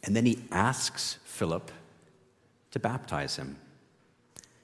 And 0.05 0.15
then 0.15 0.27
he 0.27 0.45
asks 0.51 1.19
Philip 1.25 1.73
to 2.71 2.79
baptize 2.79 3.37
him. 3.37 3.57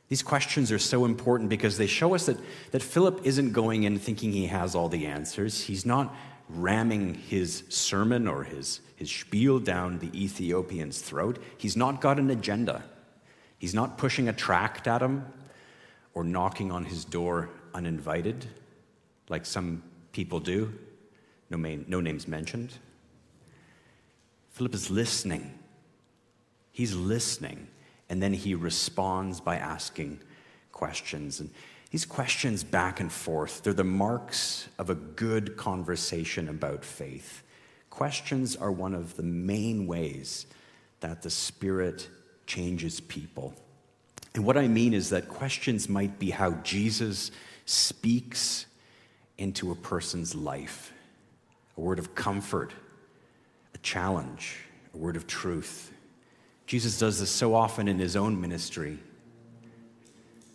These 0.08 0.22
questions 0.22 0.72
are 0.72 0.78
so 0.78 1.04
important 1.04 1.50
because 1.50 1.76
they 1.76 1.86
show 1.86 2.14
us 2.14 2.26
that, 2.26 2.38
that 2.70 2.82
Philip 2.82 3.20
isn't 3.24 3.52
going 3.52 3.82
in 3.82 3.98
thinking 3.98 4.32
he 4.32 4.46
has 4.46 4.74
all 4.74 4.88
the 4.88 5.06
answers. 5.06 5.62
He's 5.62 5.84
not 5.84 6.14
ramming 6.48 7.14
his 7.14 7.64
sermon 7.68 8.26
or 8.26 8.44
his, 8.44 8.80
his 8.96 9.10
spiel 9.10 9.58
down 9.58 9.98
the 9.98 10.10
Ethiopian's 10.18 11.00
throat. 11.00 11.42
He's 11.58 11.76
not 11.76 12.00
got 12.00 12.18
an 12.18 12.30
agenda. 12.30 12.84
He's 13.58 13.74
not 13.74 13.98
pushing 13.98 14.28
a 14.28 14.32
tract 14.32 14.86
at 14.86 15.02
him 15.02 15.26
or 16.14 16.24
knocking 16.24 16.72
on 16.72 16.84
his 16.84 17.04
door 17.04 17.50
uninvited, 17.74 18.46
like 19.28 19.44
some 19.44 19.82
people 20.12 20.40
do. 20.40 20.72
No, 21.50 21.58
main, 21.58 21.84
no 21.86 22.00
names 22.00 22.26
mentioned. 22.26 22.72
Philip 24.50 24.74
is 24.74 24.90
listening. 24.90 25.58
He's 26.72 26.94
listening, 26.94 27.68
and 28.08 28.22
then 28.22 28.32
he 28.32 28.54
responds 28.54 29.40
by 29.40 29.56
asking 29.56 30.20
questions. 30.72 31.40
And 31.40 31.50
these 31.90 32.04
questions 32.04 32.64
back 32.64 33.00
and 33.00 33.10
forth, 33.10 33.62
they're 33.62 33.72
the 33.72 33.84
marks 33.84 34.68
of 34.78 34.90
a 34.90 34.94
good 34.94 35.56
conversation 35.56 36.48
about 36.48 36.84
faith. 36.84 37.42
Questions 37.90 38.56
are 38.56 38.72
one 38.72 38.94
of 38.94 39.16
the 39.16 39.22
main 39.22 39.86
ways 39.86 40.46
that 41.00 41.22
the 41.22 41.30
Spirit 41.30 42.08
changes 42.46 43.00
people. 43.00 43.54
And 44.34 44.44
what 44.44 44.56
I 44.56 44.68
mean 44.68 44.94
is 44.94 45.10
that 45.10 45.28
questions 45.28 45.88
might 45.88 46.18
be 46.18 46.30
how 46.30 46.52
Jesus 46.62 47.30
speaks 47.64 48.66
into 49.36 49.70
a 49.70 49.74
person's 49.74 50.34
life 50.34 50.92
a 51.76 51.80
word 51.80 52.00
of 52.00 52.14
comfort, 52.16 52.72
a 53.72 53.78
challenge, 53.78 54.56
a 54.92 54.96
word 54.96 55.14
of 55.14 55.28
truth. 55.28 55.92
Jesus 56.68 56.98
does 56.98 57.18
this 57.18 57.30
so 57.30 57.54
often 57.54 57.88
in 57.88 57.98
his 57.98 58.14
own 58.14 58.38
ministry. 58.38 58.98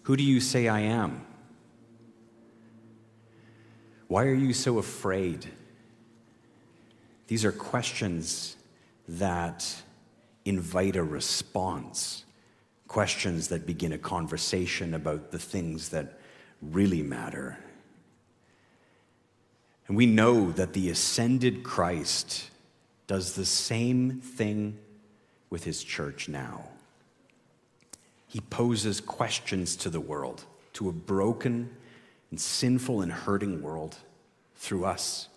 Who 0.03 0.15
do 0.15 0.21
you 0.21 0.39
say 0.39 0.67
I 0.67 0.81
am? 0.81 1.25
Why 4.07 4.25
are 4.25 4.33
you 4.35 4.53
so 4.53 4.77
afraid? 4.77 5.47
These 7.25 7.43
are 7.43 7.51
questions 7.51 8.57
that 9.07 9.65
invite 10.45 10.95
a 10.97 11.03
response, 11.03 12.25
questions 12.87 13.47
that 13.47 13.65
begin 13.65 13.91
a 13.91 13.97
conversation 13.97 14.93
about 14.93 15.31
the 15.31 15.39
things 15.39 15.89
that 15.89 16.19
really 16.61 17.01
matter. 17.01 17.57
And 19.87 19.97
we 19.97 20.05
know 20.05 20.51
that 20.51 20.73
the 20.73 20.91
ascended 20.91 21.63
Christ 21.63 22.51
does 23.07 23.33
the 23.33 23.45
same 23.45 24.21
thing 24.21 24.77
with 25.53 25.65
his 25.65 25.83
church 25.83 26.27
now. 26.27 26.63
He 28.27 28.41
poses 28.41 28.99
questions 28.99 29.75
to 29.75 29.89
the 29.91 29.99
world, 29.99 30.45
to 30.73 30.89
a 30.89 30.91
broken 30.91 31.69
and 32.31 32.41
sinful 32.41 33.01
and 33.01 33.11
hurting 33.11 33.61
world 33.61 33.97
through 34.55 34.85
us. 34.85 35.27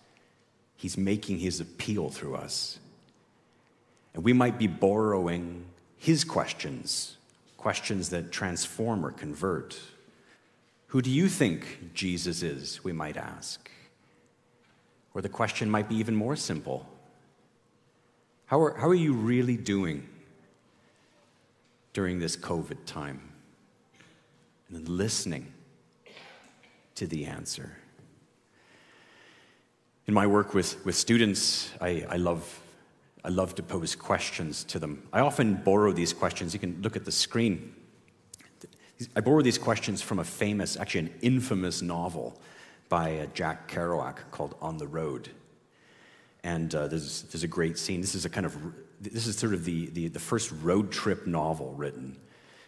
He's 0.75 0.97
making 0.97 1.37
his 1.37 1.59
appeal 1.59 2.09
through 2.09 2.35
us. 2.35 2.79
And 4.15 4.23
we 4.23 4.33
might 4.33 4.57
be 4.57 4.65
borrowing 4.65 5.65
his 5.97 6.23
questions, 6.23 7.17
questions 7.55 8.09
that 8.09 8.31
transform 8.31 9.05
or 9.05 9.11
convert. 9.11 9.79
Who 10.87 11.03
do 11.03 11.11
you 11.11 11.29
think 11.29 11.93
Jesus 11.93 12.41
is? 12.41 12.83
We 12.83 12.91
might 12.91 13.17
ask. 13.17 13.69
Or 15.13 15.21
the 15.21 15.29
question 15.29 15.69
might 15.69 15.87
be 15.87 15.97
even 15.97 16.15
more 16.15 16.35
simple 16.35 16.87
How 18.47 18.61
are, 18.61 18.77
how 18.77 18.87
are 18.87 18.95
you 18.95 19.13
really 19.13 19.57
doing 19.57 20.07
during 21.93 22.19
this 22.19 22.35
COVID 22.35 22.85
time? 22.85 23.21
And 24.67 24.77
then 24.77 24.97
listening 24.97 25.53
to 26.95 27.07
the 27.07 27.25
answer. 27.25 27.77
In 30.07 30.13
my 30.13 30.25
work 30.25 30.53
with, 30.53 30.83
with 30.85 30.95
students, 30.95 31.69
I, 31.79 32.05
I 32.09 32.17
love 32.17 32.61
I 33.27 33.29
love 33.29 33.55
to 33.55 33.63
pose 33.63 33.93
questions 33.93 34.63
to 34.65 34.79
them. 34.79 35.03
I 35.11 35.19
often 35.19 35.55
borrow 35.55 35.91
these 35.91 36.13
questions. 36.13 36.53
You 36.53 36.61
can 36.61 36.81
look 36.81 36.95
at 36.95 37.03
the 37.03 37.11
screen. 37.11 37.75
I 39.17 39.19
borrow 39.19 39.41
these 39.41 39.57
questions 39.57 40.01
from 40.01 40.19
a 40.19 40.23
famous, 40.23 40.77
actually, 40.77 41.01
an 41.01 41.13
infamous 41.21 41.81
novel 41.81 42.39
by 42.87 43.19
uh, 43.19 43.25
Jack 43.33 43.69
Kerouac 43.69 44.31
called 44.31 44.55
On 44.61 44.77
the 44.77 44.87
Road. 44.87 45.29
And 46.47 46.73
uh, 46.73 46.87
there's, 46.87 47.23
there's 47.23 47.43
a 47.43 47.47
great 47.47 47.77
scene. 47.77 47.99
This 47.99 48.15
is 48.15 48.23
a 48.23 48.29
kind 48.29 48.45
of, 48.45 48.55
this 49.01 49.27
is 49.27 49.37
sort 49.37 49.53
of 49.53 49.65
the, 49.65 49.87
the, 49.87 50.07
the 50.07 50.19
first 50.19 50.53
road 50.63 50.93
trip 50.93 51.27
novel 51.27 51.73
written. 51.73 52.15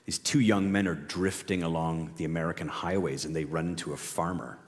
These 0.06 0.20
two 0.20 0.42
young 0.42 0.70
men 0.70 0.86
are 0.86 0.96
drifting 0.96 1.64
along 1.64 2.12
the 2.18 2.26
American 2.26 2.68
highways 2.68 3.24
and 3.24 3.34
they 3.34 3.46
run 3.46 3.70
into 3.70 3.94
a 3.94 3.98
farmer. 3.98 4.60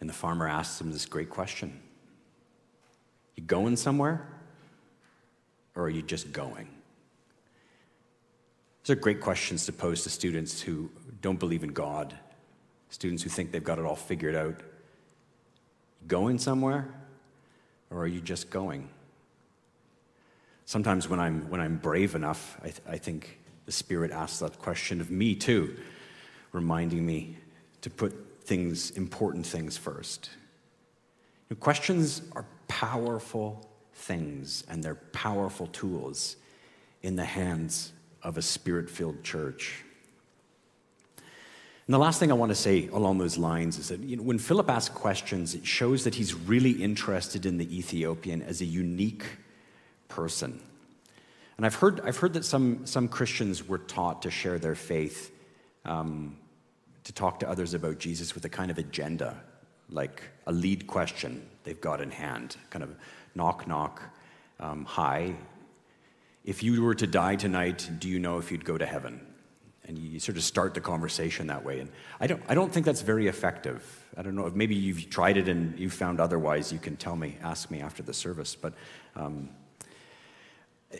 And 0.00 0.08
the 0.08 0.12
farmer 0.12 0.46
asks 0.46 0.76
them 0.76 0.92
this 0.92 1.06
great 1.06 1.30
question 1.30 1.80
you 3.36 3.42
going 3.44 3.76
somewhere? 3.76 4.28
Or 5.74 5.84
are 5.84 5.90
you 5.90 6.02
just 6.02 6.30
going? 6.30 6.68
These 8.82 8.90
are 8.90 9.00
great 9.00 9.22
questions 9.22 9.64
to 9.64 9.72
pose 9.72 10.02
to 10.02 10.10
students 10.10 10.60
who 10.60 10.90
don't 11.22 11.38
believe 11.38 11.64
in 11.64 11.72
God, 11.72 12.12
students 12.90 13.22
who 13.22 13.30
think 13.30 13.50
they've 13.50 13.64
got 13.64 13.78
it 13.78 13.86
all 13.86 13.96
figured 13.96 14.34
out. 14.34 14.60
Going 16.06 16.38
somewhere? 16.38 16.88
Or 17.90 18.02
are 18.02 18.06
you 18.06 18.20
just 18.20 18.50
going? 18.50 18.88
Sometimes 20.64 21.08
when 21.08 21.18
I'm, 21.18 21.48
when 21.48 21.60
I'm 21.60 21.78
brave 21.78 22.14
enough, 22.14 22.58
I, 22.60 22.64
th- 22.64 22.82
I 22.86 22.98
think 22.98 23.38
the 23.64 23.72
Spirit 23.72 24.10
asks 24.10 24.40
that 24.40 24.58
question 24.58 25.00
of 25.00 25.10
me 25.10 25.34
too, 25.34 25.76
reminding 26.52 27.04
me 27.04 27.36
to 27.80 27.90
put 27.90 28.14
things, 28.44 28.90
important 28.92 29.46
things 29.46 29.76
first. 29.76 30.30
You 31.48 31.56
know, 31.56 31.60
questions 31.60 32.22
are 32.32 32.44
powerful 32.66 33.68
things 33.92 34.64
and 34.68 34.82
they're 34.82 34.94
powerful 34.94 35.66
tools 35.68 36.36
in 37.02 37.16
the 37.16 37.24
hands 37.24 37.92
of 38.22 38.36
a 38.36 38.42
spirit 38.42 38.90
filled 38.90 39.22
church. 39.22 39.84
And 41.88 41.94
the 41.94 41.98
last 41.98 42.20
thing 42.20 42.30
I 42.30 42.34
want 42.34 42.50
to 42.50 42.54
say 42.54 42.86
along 42.92 43.16
those 43.16 43.38
lines 43.38 43.78
is 43.78 43.88
that 43.88 44.00
you 44.00 44.16
know, 44.16 44.22
when 44.22 44.38
Philip 44.38 44.68
asks 44.68 44.94
questions, 44.94 45.54
it 45.54 45.64
shows 45.64 46.04
that 46.04 46.14
he's 46.14 46.34
really 46.34 46.72
interested 46.72 47.46
in 47.46 47.56
the 47.56 47.78
Ethiopian 47.78 48.42
as 48.42 48.60
a 48.60 48.66
unique 48.66 49.24
person. 50.08 50.60
And 51.56 51.64
I've 51.64 51.76
heard, 51.76 52.02
I've 52.02 52.18
heard 52.18 52.34
that 52.34 52.44
some, 52.44 52.84
some 52.84 53.08
Christians 53.08 53.66
were 53.66 53.78
taught 53.78 54.20
to 54.20 54.30
share 54.30 54.58
their 54.58 54.74
faith, 54.74 55.32
um, 55.86 56.36
to 57.04 57.12
talk 57.14 57.40
to 57.40 57.48
others 57.48 57.72
about 57.72 57.98
Jesus 57.98 58.34
with 58.34 58.44
a 58.44 58.50
kind 58.50 58.70
of 58.70 58.76
agenda 58.76 59.40
like 59.88 60.22
a 60.46 60.52
lead 60.52 60.86
question 60.86 61.42
they've 61.64 61.80
got 61.80 62.02
in 62.02 62.10
hand, 62.10 62.58
kind 62.68 62.82
of 62.82 62.94
knock, 63.34 63.66
knock, 63.66 64.02
um, 64.60 64.84
hi. 64.84 65.34
If 66.44 66.62
you 66.62 66.82
were 66.82 66.94
to 66.96 67.06
die 67.06 67.36
tonight, 67.36 67.88
do 67.98 68.10
you 68.10 68.18
know 68.18 68.36
if 68.36 68.52
you'd 68.52 68.66
go 68.66 68.76
to 68.76 68.84
heaven? 68.84 69.27
And 69.88 69.98
you 69.98 70.20
sort 70.20 70.36
of 70.36 70.44
start 70.44 70.74
the 70.74 70.82
conversation 70.82 71.46
that 71.46 71.64
way. 71.64 71.80
And 71.80 71.90
I 72.20 72.26
don't, 72.26 72.42
I 72.46 72.54
don't 72.54 72.70
think 72.70 72.84
that's 72.84 73.00
very 73.00 73.26
effective. 73.26 74.04
I 74.18 74.22
don't 74.22 74.34
know 74.34 74.46
if 74.46 74.54
maybe 74.54 74.74
you've 74.74 75.08
tried 75.08 75.38
it 75.38 75.48
and 75.48 75.78
you've 75.78 75.94
found 75.94 76.20
otherwise, 76.20 76.70
you 76.70 76.78
can 76.78 76.96
tell 76.96 77.16
me, 77.16 77.38
ask 77.42 77.70
me 77.70 77.80
after 77.80 78.02
the 78.02 78.12
service. 78.12 78.54
But 78.54 78.74
um, 79.16 79.48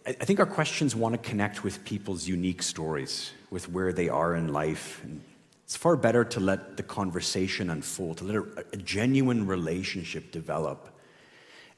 I, 0.07 0.17
I 0.21 0.25
think 0.25 0.41
our 0.41 0.47
questions 0.47 0.97
want 0.97 1.13
to 1.23 1.31
connect 1.31 1.63
with 1.63 1.85
people's 1.85 2.27
unique 2.27 2.63
stories, 2.63 3.33
with 3.51 3.69
where 3.69 3.93
they 3.93 4.09
are 4.09 4.35
in 4.35 4.55
life, 4.55 5.03
and 5.05 5.23
it's 5.65 5.77
far 5.77 5.97
better 5.97 6.25
to 6.25 6.41
let 6.41 6.79
the 6.79 6.83
conversation 6.83 7.69
unfold, 7.69 8.17
to 8.19 8.25
let 8.25 8.37
a, 8.37 8.65
a 8.73 8.77
genuine 8.79 9.47
relationship 9.47 10.33
develop, 10.33 10.99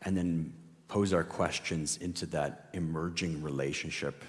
and 0.02 0.16
then 0.16 0.52
pose 0.86 1.12
our 1.12 1.24
questions 1.24 1.96
into 1.96 2.24
that 2.26 2.68
emerging 2.72 3.42
relationship. 3.42 4.24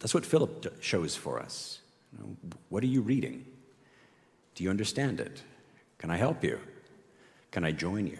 That's 0.00 0.14
what 0.14 0.26
Philip 0.26 0.82
shows 0.82 1.14
for 1.14 1.38
us. 1.38 1.80
What 2.68 2.82
are 2.82 2.88
you 2.88 3.02
reading? 3.02 3.44
Do 4.54 4.64
you 4.64 4.70
understand 4.70 5.20
it? 5.20 5.42
Can 5.98 6.10
I 6.10 6.16
help 6.16 6.42
you? 6.42 6.58
Can 7.50 7.64
I 7.64 7.72
join 7.72 8.06
you? 8.06 8.18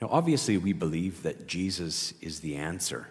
Now, 0.00 0.08
obviously, 0.10 0.56
we 0.56 0.72
believe 0.72 1.22
that 1.24 1.46
Jesus 1.46 2.14
is 2.20 2.40
the 2.40 2.56
answer. 2.56 3.08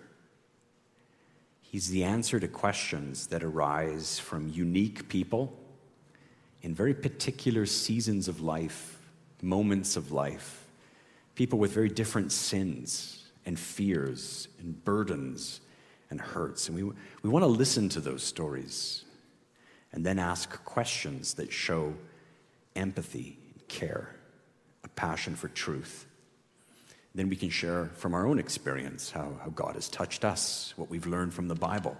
He's 1.61 1.89
the 1.89 2.05
answer 2.05 2.39
to 2.39 2.47
questions 2.47 3.27
that 3.27 3.43
arise 3.43 4.19
from 4.19 4.47
unique 4.47 5.09
people 5.09 5.53
in 6.61 6.73
very 6.73 6.93
particular 6.93 7.65
seasons 7.65 8.29
of 8.29 8.39
life, 8.39 8.99
moments 9.41 9.97
of 9.97 10.13
life, 10.13 10.65
people 11.35 11.59
with 11.59 11.73
very 11.73 11.89
different 11.89 12.31
sins 12.31 13.25
and 13.45 13.59
fears 13.59 14.47
and 14.59 14.83
burdens 14.85 15.59
and 16.09 16.19
hurts. 16.19 16.67
And 16.67 16.77
we, 16.77 16.83
we 16.83 17.29
want 17.29 17.43
to 17.43 17.47
listen 17.47 17.89
to 17.89 17.99
those 17.99 18.23
stories 18.23 19.03
and 19.91 20.05
then 20.05 20.19
ask 20.19 20.63
questions 20.63 21.35
that 21.35 21.51
show 21.51 21.93
empathy, 22.75 23.37
care, 23.67 24.15
a 24.83 24.87
passion 24.89 25.35
for 25.35 25.47
truth. 25.49 26.05
Then 27.15 27.29
we 27.29 27.35
can 27.35 27.49
share 27.49 27.89
from 27.95 28.13
our 28.13 28.27
own 28.27 28.37
experience 28.37 29.09
how, 29.09 29.31
how 29.43 29.49
God 29.49 29.75
has 29.75 29.89
touched 29.89 30.23
us, 30.23 30.73
what 30.75 30.89
we've 30.89 31.07
learned 31.07 31.33
from 31.33 31.47
the 31.47 31.55
Bible, 31.55 31.97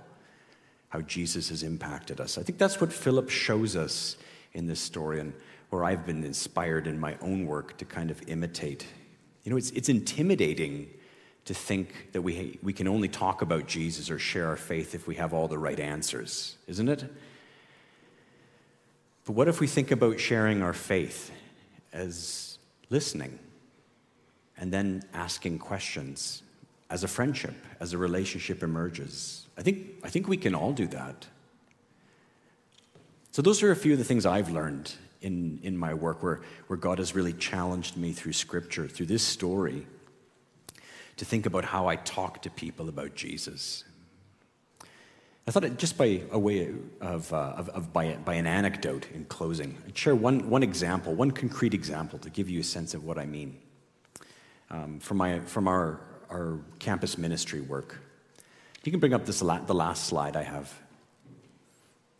how 0.89 1.02
Jesus 1.02 1.50
has 1.50 1.63
impacted 1.63 2.22
us. 2.22 2.38
I 2.38 2.43
think 2.43 2.60
that's 2.60 2.80
what 2.80 2.93
Philip 2.93 3.30
shows 3.30 3.76
us 3.76 4.15
in 4.54 4.67
this 4.67 4.80
story 4.80 5.20
and 5.20 5.34
where 5.70 5.84
I've 5.84 6.06
been 6.06 6.24
inspired 6.24 6.88
in 6.88 7.00
my 7.00 7.17
own 7.22 7.46
work 7.46 7.78
to 7.78 7.86
kind 7.86 8.12
of 8.12 8.22
imitate. 8.28 8.86
You 9.43 9.52
know, 9.52 9.58
it's, 9.58 9.72
it's 9.72 9.89
intimidating 9.89 10.88
to 11.47 11.53
think 11.53 12.12
that 12.12 12.21
we, 12.21 12.60
we 12.62 12.73
can 12.73 12.88
only 12.88 13.07
talk 13.07 13.41
about 13.41 13.67
Jesus 13.67 14.10
or 14.10 14.19
share 14.19 14.47
our 14.47 14.57
faith 14.57 14.93
if 14.93 15.07
we 15.07 15.15
have 15.15 15.33
all 15.33 15.47
the 15.47 15.57
right 15.57 15.79
answers, 15.79 16.57
isn't 16.67 16.89
it? 16.89 17.05
But 19.25 19.33
what 19.33 19.47
if 19.47 19.60
we 19.60 19.67
think 19.67 19.91
about 19.91 20.19
sharing 20.19 20.62
our 20.62 20.73
faith 20.73 21.31
as 21.93 22.60
listening 22.89 23.39
and 24.57 24.71
then 24.71 25.03
asking 25.13 25.60
questions 25.60 26.43
as 26.89 27.03
a 27.03 27.07
friendship, 27.07 27.55
as 27.79 27.93
a 27.93 27.97
relationship 27.97 28.62
emerges? 28.62 29.47
I 29.57 29.62
think, 29.62 29.88
I 30.03 30.10
think 30.10 30.27
we 30.27 30.38
can 30.38 30.53
all 30.53 30.73
do 30.73 30.88
that. 30.88 31.27
So, 33.31 33.41
those 33.41 33.62
are 33.63 33.71
a 33.71 33.75
few 33.75 33.93
of 33.93 33.99
the 33.99 34.03
things 34.05 34.25
I've 34.25 34.49
learned 34.49 34.93
in, 35.21 35.60
in 35.62 35.77
my 35.77 35.93
work 35.93 36.23
where, 36.23 36.41
where 36.67 36.77
God 36.77 36.97
has 36.97 37.15
really 37.15 37.33
challenged 37.33 37.95
me 37.95 38.12
through 38.12 38.33
scripture, 38.33 38.88
through 38.88 39.05
this 39.05 39.23
story, 39.23 39.86
to 41.17 41.25
think 41.25 41.45
about 41.45 41.65
how 41.65 41.88
I 41.88 41.95
talk 41.97 42.41
to 42.43 42.49
people 42.49 42.89
about 42.89 43.15
Jesus. 43.15 43.84
I 45.47 45.51
thought, 45.51 45.63
it, 45.63 45.77
just 45.77 45.97
by 45.97 46.21
a 46.32 46.39
way 46.39 46.73
of, 46.99 47.32
uh, 47.32 47.53
of, 47.58 47.69
of 47.69 47.93
by, 47.93 48.15
by, 48.15 48.34
an 48.34 48.45
anecdote 48.45 49.08
in 49.13 49.25
closing, 49.25 49.77
I'd 49.88 49.97
share 49.97 50.13
one, 50.13 50.49
one 50.49 50.62
example, 50.62 51.15
one 51.15 51.32
concrete 51.32 51.73
example 51.73 52.19
to 52.19 52.30
give 52.30 52.49
you 52.49 52.60
a 52.60 52.63
sense 52.63 52.93
of 52.93 53.06
what 53.06 53.17
I 53.17 53.25
mean 53.25 53.58
um, 54.69 54.99
from, 54.99 55.17
my, 55.17 55.39
from 55.39 55.67
our, 55.69 56.01
our 56.30 56.60
campus 56.80 57.17
ministry 57.17 57.62
work. 57.62 57.97
You 58.84 58.91
can 58.91 58.99
bring 58.99 59.13
up 59.13 59.25
this 59.25 59.41
la- 59.41 59.60
the 59.60 59.73
last 59.73 60.06
slide 60.06 60.38
I 60.38 60.43
have. 60.43 60.73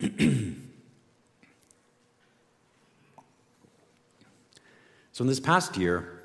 so, 5.12 5.22
in 5.22 5.26
this 5.26 5.40
past 5.40 5.78
year, 5.78 6.20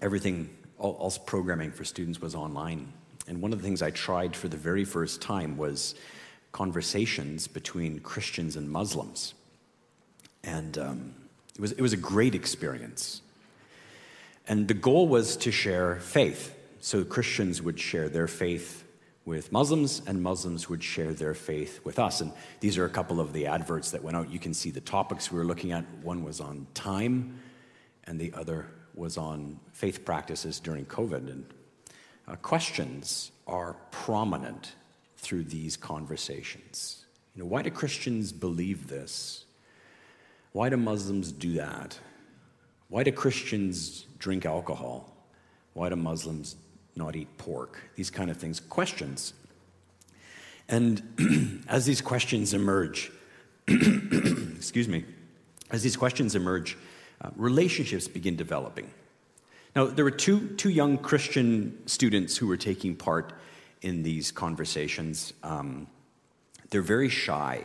everything, 0.00 0.50
all, 0.78 0.92
all 0.92 1.10
programming 1.10 1.70
for 1.72 1.84
students 1.84 2.20
was 2.20 2.34
online. 2.34 2.92
And 3.26 3.42
one 3.42 3.52
of 3.52 3.58
the 3.58 3.64
things 3.64 3.82
I 3.82 3.90
tried 3.90 4.34
for 4.34 4.48
the 4.48 4.56
very 4.56 4.84
first 4.84 5.20
time 5.20 5.56
was 5.56 5.94
conversations 6.52 7.46
between 7.46 8.00
Christians 8.00 8.56
and 8.56 8.70
Muslims. 8.70 9.34
And 10.44 10.78
um, 10.78 11.14
it, 11.54 11.60
was, 11.60 11.72
it 11.72 11.82
was 11.82 11.92
a 11.92 11.98
great 11.98 12.34
experience. 12.34 13.20
And 14.46 14.66
the 14.66 14.74
goal 14.74 15.08
was 15.08 15.36
to 15.38 15.52
share 15.52 15.96
faith. 15.96 16.54
So 16.80 17.04
Christians 17.04 17.60
would 17.60 17.78
share 17.78 18.08
their 18.08 18.26
faith 18.26 18.84
with 19.26 19.52
Muslims, 19.52 20.00
and 20.06 20.22
Muslims 20.22 20.70
would 20.70 20.82
share 20.82 21.12
their 21.12 21.34
faith 21.34 21.80
with 21.84 21.98
us. 21.98 22.22
And 22.22 22.32
these 22.60 22.78
are 22.78 22.86
a 22.86 22.90
couple 22.90 23.20
of 23.20 23.34
the 23.34 23.46
adverts 23.46 23.90
that 23.90 24.02
went 24.02 24.16
out. 24.16 24.30
You 24.30 24.38
can 24.38 24.54
see 24.54 24.70
the 24.70 24.80
topics 24.80 25.30
we 25.30 25.38
were 25.38 25.44
looking 25.44 25.70
at. 25.72 25.84
One 26.02 26.24
was 26.24 26.40
on 26.40 26.66
time, 26.72 27.38
and 28.04 28.18
the 28.18 28.32
other 28.32 28.70
was 28.98 29.16
on 29.16 29.58
faith 29.72 30.04
practices 30.04 30.60
during 30.60 30.84
COVID. 30.86 31.30
And 31.30 31.46
uh, 32.26 32.36
questions 32.36 33.30
are 33.46 33.76
prominent 33.90 34.74
through 35.16 35.44
these 35.44 35.76
conversations. 35.76 37.06
You 37.34 37.42
know, 37.42 37.48
why 37.48 37.62
do 37.62 37.70
Christians 37.70 38.32
believe 38.32 38.88
this? 38.88 39.44
Why 40.52 40.68
do 40.68 40.76
Muslims 40.76 41.32
do 41.32 41.54
that? 41.54 41.98
Why 42.88 43.04
do 43.04 43.12
Christians 43.12 44.06
drink 44.18 44.44
alcohol? 44.44 45.14
Why 45.74 45.88
do 45.88 45.96
Muslims 45.96 46.56
not 46.96 47.14
eat 47.14 47.28
pork? 47.38 47.80
These 47.94 48.10
kind 48.10 48.30
of 48.30 48.36
things. 48.36 48.58
Questions. 48.60 49.34
And 50.68 51.62
as 51.68 51.86
these 51.86 52.00
questions 52.00 52.54
emerge, 52.54 53.12
excuse 53.68 54.88
me, 54.88 55.04
as 55.70 55.82
these 55.82 55.96
questions 55.96 56.34
emerge, 56.34 56.76
uh, 57.20 57.30
relationships 57.36 58.08
begin 58.08 58.36
developing. 58.36 58.90
Now, 59.74 59.86
there 59.86 60.04
were 60.04 60.10
two, 60.10 60.48
two 60.56 60.70
young 60.70 60.98
Christian 60.98 61.86
students 61.86 62.36
who 62.36 62.46
were 62.46 62.56
taking 62.56 62.96
part 62.96 63.32
in 63.82 64.02
these 64.02 64.32
conversations. 64.32 65.32
Um, 65.42 65.86
they're 66.70 66.82
very 66.82 67.08
shy. 67.08 67.64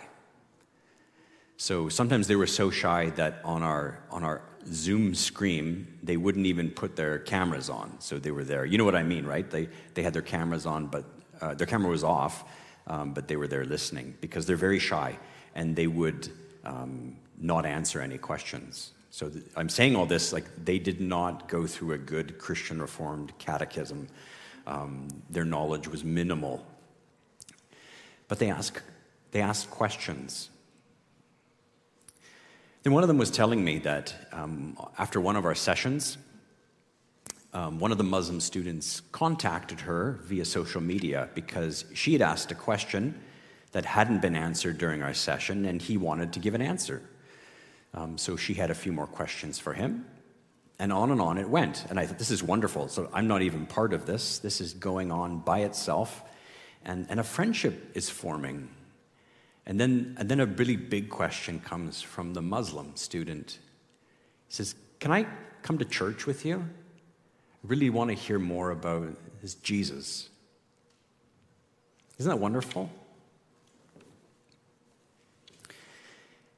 So 1.57 1.89
sometimes 1.89 2.27
they 2.27 2.35
were 2.35 2.47
so 2.47 2.69
shy 2.69 3.09
that 3.11 3.41
on 3.43 3.63
our, 3.63 4.03
on 4.11 4.23
our 4.23 4.41
Zoom 4.65 5.15
screen, 5.15 5.87
they 6.01 6.17
wouldn't 6.17 6.45
even 6.45 6.71
put 6.71 6.95
their 6.95 7.19
cameras 7.19 7.69
on. 7.69 7.99
So 7.99 8.17
they 8.19 8.31
were 8.31 8.43
there. 8.43 8.65
You 8.65 8.77
know 8.77 8.85
what 8.85 8.95
I 8.95 9.03
mean, 9.03 9.25
right? 9.25 9.49
They, 9.49 9.69
they 9.93 10.03
had 10.03 10.13
their 10.13 10.21
cameras 10.21 10.65
on, 10.65 10.87
but 10.87 11.05
uh, 11.41 11.53
their 11.53 11.67
camera 11.67 11.89
was 11.89 12.03
off, 12.03 12.43
um, 12.87 13.13
but 13.13 13.27
they 13.27 13.35
were 13.35 13.47
there 13.47 13.65
listening 13.65 14.15
because 14.21 14.45
they're 14.45 14.55
very 14.55 14.79
shy 14.79 15.17
and 15.55 15.75
they 15.75 15.87
would 15.87 16.29
um, 16.63 17.17
not 17.37 17.65
answer 17.65 18.01
any 18.01 18.17
questions. 18.17 18.92
So 19.13 19.29
th- 19.29 19.45
I'm 19.55 19.69
saying 19.69 19.95
all 19.95 20.07
this 20.07 20.33
like 20.33 20.45
they 20.65 20.79
did 20.79 20.99
not 20.99 21.47
go 21.47 21.67
through 21.67 21.91
a 21.91 21.99
good 21.99 22.39
Christian 22.39 22.81
Reformed 22.81 23.31
catechism 23.37 24.07
um, 24.65 25.07
their 25.29 25.45
knowledge 25.45 25.87
was 25.87 26.03
minimal. 26.03 26.65
But 28.27 28.39
they 28.39 28.49
asked, 28.49 28.81
they 29.31 29.41
asked 29.41 29.69
questions. 29.69 30.49
Then 32.83 32.93
one 32.93 33.03
of 33.03 33.07
them 33.07 33.17
was 33.17 33.31
telling 33.31 33.63
me 33.63 33.77
that 33.79 34.15
um, 34.31 34.77
after 34.97 35.21
one 35.21 35.35
of 35.35 35.45
our 35.45 35.55
sessions, 35.55 36.17
um, 37.53 37.79
one 37.79 37.91
of 37.91 37.97
the 37.97 38.03
Muslim 38.03 38.39
students 38.39 38.99
contacted 39.11 39.81
her 39.81 40.19
via 40.23 40.43
social 40.43 40.81
media 40.81 41.29
because 41.35 41.85
she 41.93 42.13
had 42.13 42.21
asked 42.21 42.51
a 42.51 42.55
question 42.55 43.21
that 43.73 43.85
hadn't 43.85 44.21
been 44.21 44.35
answered 44.35 44.77
during 44.77 45.01
our 45.01 45.13
session, 45.13 45.65
and 45.65 45.81
he 45.81 45.97
wanted 45.97 46.33
to 46.33 46.39
give 46.39 46.55
an 46.55 46.61
answer. 46.61 47.01
Um, 47.93 48.17
so 48.17 48.35
she 48.35 48.53
had 48.53 48.71
a 48.71 48.75
few 48.75 48.91
more 48.91 49.07
questions 49.07 49.59
for 49.59 49.73
him. 49.73 50.05
And 50.79 50.91
on 50.91 51.11
and 51.11 51.21
on 51.21 51.37
it 51.37 51.47
went. 51.47 51.85
And 51.89 51.99
I 51.99 52.05
thought, 52.05 52.17
this 52.17 52.31
is 52.31 52.41
wonderful. 52.41 52.87
So 52.87 53.09
I'm 53.13 53.27
not 53.27 53.41
even 53.41 53.65
part 53.65 53.93
of 53.93 54.05
this. 54.05 54.39
This 54.39 54.59
is 54.59 54.73
going 54.73 55.11
on 55.11 55.39
by 55.39 55.59
itself. 55.59 56.23
And, 56.83 57.05
and 57.09 57.19
a 57.19 57.23
friendship 57.23 57.91
is 57.93 58.09
forming. 58.09 58.69
And 59.65 59.79
then, 59.79 60.15
and 60.17 60.27
then 60.27 60.39
a 60.39 60.45
really 60.45 60.75
big 60.75 61.09
question 61.09 61.59
comes 61.59 62.01
from 62.01 62.33
the 62.33 62.41
Muslim 62.41 62.95
student. 62.95 63.59
He 64.47 64.53
says, 64.53 64.75
Can 64.99 65.11
I 65.11 65.27
come 65.61 65.77
to 65.77 65.85
church 65.85 66.25
with 66.25 66.45
you? 66.45 66.57
I 66.57 67.67
really 67.67 67.89
want 67.89 68.09
to 68.09 68.15
hear 68.15 68.39
more 68.39 68.71
about 68.71 69.15
this 69.41 69.53
Jesus. 69.55 70.29
Isn't 72.17 72.29
that 72.29 72.39
wonderful? 72.39 72.89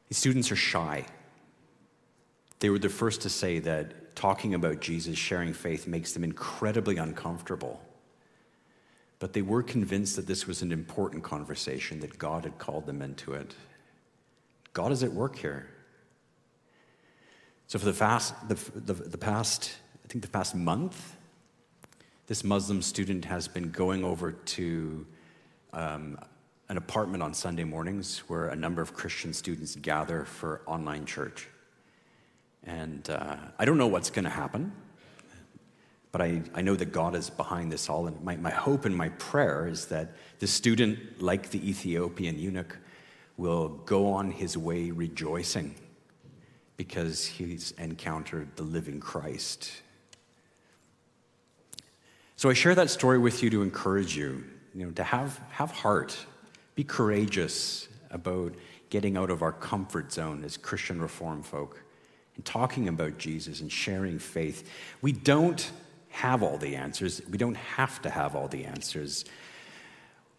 These 0.10 0.18
students 0.18 0.52
are 0.52 0.56
shy. 0.56 1.06
They 2.60 2.70
were 2.70 2.80
the 2.80 2.90
first 2.90 3.22
to 3.22 3.30
say 3.30 3.60
that 3.60 4.16
talking 4.16 4.54
about 4.54 4.80
Jesus, 4.80 5.18
sharing 5.18 5.54
faith, 5.54 5.88
makes 5.88 6.14
them 6.14 6.24
incredibly 6.24 6.98
uncomfortable. 6.98 7.82
But 9.20 9.34
they 9.34 9.42
were 9.42 9.64
convinced 9.64 10.16
that 10.16 10.28
this 10.28 10.48
was 10.48 10.62
an 10.62 10.72
important 10.72 11.24
conversation, 11.24 12.00
that 12.02 12.18
God 12.18 12.44
had 12.44 12.58
called 12.58 12.86
them 12.86 13.02
into 13.02 13.34
it. 13.34 13.56
God 14.74 14.92
is 14.92 15.04
at 15.04 15.14
work 15.14 15.38
here. 15.38 15.68
So, 17.68 17.80
for 17.80 17.86
the, 17.86 17.94
fast, 17.94 18.34
the, 18.48 18.56
the, 18.76 18.94
the 18.94 19.18
past, 19.18 19.72
I 20.04 20.08
think 20.08 20.24
the 20.24 20.30
past 20.30 20.54
month, 20.54 21.16
this 22.28 22.44
Muslim 22.44 22.82
student 22.82 23.26
has 23.26 23.48
been 23.48 23.72
going 23.72 24.04
over 24.04 24.32
to 24.32 25.06
um, 25.74 26.20
an 26.70 26.78
apartment 26.78 27.24
on 27.24 27.34
Sunday 27.34 27.64
mornings 27.64 28.20
where 28.28 28.48
a 28.48 28.56
number 28.56 28.82
of 28.82 28.94
Christian 28.94 29.34
students 29.34 29.76
gather 29.76 30.26
for 30.26 30.62
online 30.66 31.06
church. 31.06 31.48
And 32.66 33.10
uh, 33.10 33.38
I 33.60 33.66
don't 33.66 33.78
know 33.78 33.88
what's 33.88 34.10
going 34.10 34.26
to 34.26 34.32
happen, 34.32 34.72
but 36.12 36.22
I, 36.22 36.42
I 36.54 36.62
know 36.62 36.76
that 36.76 36.92
God 36.92 37.16
is 37.16 37.30
behind 37.30 37.72
this 37.72 37.90
all. 37.90 38.08
And 38.08 38.20
my, 38.24 38.38
my 38.38 38.50
hope 38.50 38.86
and 38.86 38.96
my 38.96 39.10
prayer 39.10 39.68
is 39.68 39.88
that 39.88 40.14
the 40.40 40.48
student, 40.48 41.22
like 41.22 41.52
the 41.52 41.70
Ethiopian 41.70 42.40
eunuch, 42.40 42.78
will 43.38 43.70
go 43.70 44.12
on 44.14 44.32
his 44.32 44.58
way 44.58 44.92
rejoicing 44.92 45.76
because 46.78 47.26
he's 47.26 47.72
encountered 47.78 48.56
the 48.56 48.64
living 48.64 49.00
Christ. 49.00 49.72
So 52.36 52.50
I 52.50 52.54
share 52.54 52.76
that 52.76 52.90
story 52.90 53.18
with 53.18 53.44
you 53.44 53.50
to 53.52 53.62
encourage 53.62 54.16
you, 54.18 54.44
you 54.74 54.86
know, 54.86 54.92
to 54.94 55.04
have, 55.04 55.40
have 55.52 55.72
heart, 55.72 56.18
be 56.76 56.84
courageous 56.84 57.88
about 58.10 58.54
getting 58.90 59.16
out 59.18 59.30
of 59.30 59.42
our 59.42 59.54
comfort 59.54 60.12
zone 60.12 60.44
as 60.44 60.58
Christian 60.58 61.02
reform 61.02 61.44
folk 61.44 61.85
and 62.36 62.46
talking 62.46 62.88
about 62.88 63.18
Jesus 63.18 63.62
and 63.62 63.72
sharing 63.72 64.20
faith. 64.20 64.70
We 65.02 65.12
don't 65.12 65.72
have 66.10 66.44
all 66.44 66.58
the 66.58 66.76
answers. 66.76 67.22
We 67.30 67.38
don't 67.38 67.58
have 67.58 68.02
to 68.04 68.10
have 68.10 68.36
all 68.36 68.48
the 68.48 68.66
answers. 68.66 69.26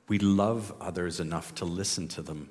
We 0.09 0.19
love 0.19 0.73
others 0.81 1.21
enough 1.21 1.55
to 1.57 1.65
listen 1.65 2.09
to 2.09 2.23
them 2.23 2.49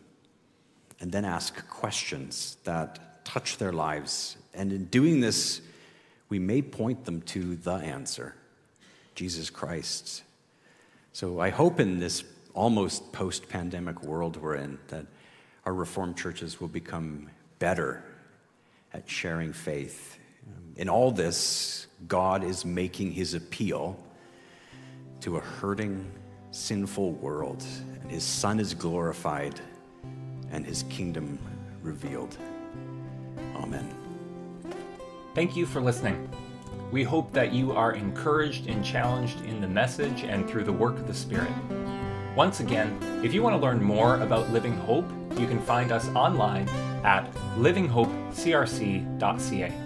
and 1.00 1.12
then 1.12 1.26
ask 1.26 1.68
questions 1.68 2.58
that 2.64 3.26
touch 3.26 3.58
their 3.58 3.74
lives. 3.74 4.38
And 4.54 4.72
in 4.72 4.86
doing 4.86 5.22
this, 5.22 5.62
we 6.30 6.40
may 6.40 6.62
point 6.62 7.06
them 7.06 7.22
to 7.22 7.56
the 7.56 7.74
answer 7.74 8.36
Jesus 9.16 9.50
Christ. 9.50 10.24
So 11.14 11.40
I 11.40 11.50
hope 11.50 11.80
in 11.80 12.00
this 12.00 12.24
almost 12.54 13.12
post 13.12 13.50
pandemic 13.50 14.04
world 14.04 14.38
we're 14.38 14.56
in 14.56 14.78
that 14.88 15.06
our 15.66 15.74
Reformed 15.74 16.18
churches 16.18 16.62
will 16.62 16.68
become 16.68 17.30
better 17.60 18.04
at 18.96 19.10
sharing 19.10 19.52
faith. 19.52 20.18
In 20.78 20.88
all 20.88 21.12
this, 21.12 21.88
God 22.08 22.46
is 22.46 22.64
making 22.64 23.12
his 23.12 23.34
appeal 23.34 24.00
to 25.20 25.36
a 25.36 25.42
hurting, 25.42 26.10
sinful 26.52 27.12
world, 27.14 27.66
and 28.02 28.10
his 28.10 28.24
Son 28.24 28.58
is 28.58 28.74
glorified 28.74 29.60
and 30.52 30.66
his 30.66 30.84
kingdom 30.84 31.38
revealed. 31.82 32.38
Amen. 33.56 33.94
Thank 35.34 35.58
you 35.58 35.66
for 35.66 35.82
listening. 35.82 36.30
We 36.92 37.04
hope 37.04 37.34
that 37.34 37.52
you 37.52 37.74
are 37.74 37.94
encouraged 37.94 38.68
and 38.68 38.86
challenged 38.86 39.44
in 39.44 39.60
the 39.60 39.68
message 39.68 40.24
and 40.24 40.50
through 40.50 40.64
the 40.64 40.72
work 40.72 40.96
of 40.96 41.08
the 41.08 41.14
Spirit. 41.14 41.52
Once 42.38 42.62
again, 42.62 42.98
if 43.24 43.34
you 43.34 43.44
want 43.44 43.56
to 43.56 43.62
learn 43.62 43.84
more 43.84 44.22
about 44.22 44.52
Living 44.52 44.78
Hope, 44.78 45.06
you 45.40 45.48
can 45.48 45.60
find 45.62 45.92
us 45.92 46.08
online 46.10 46.70
at 47.04 47.28
livinghopecrc.ca. 47.58 49.85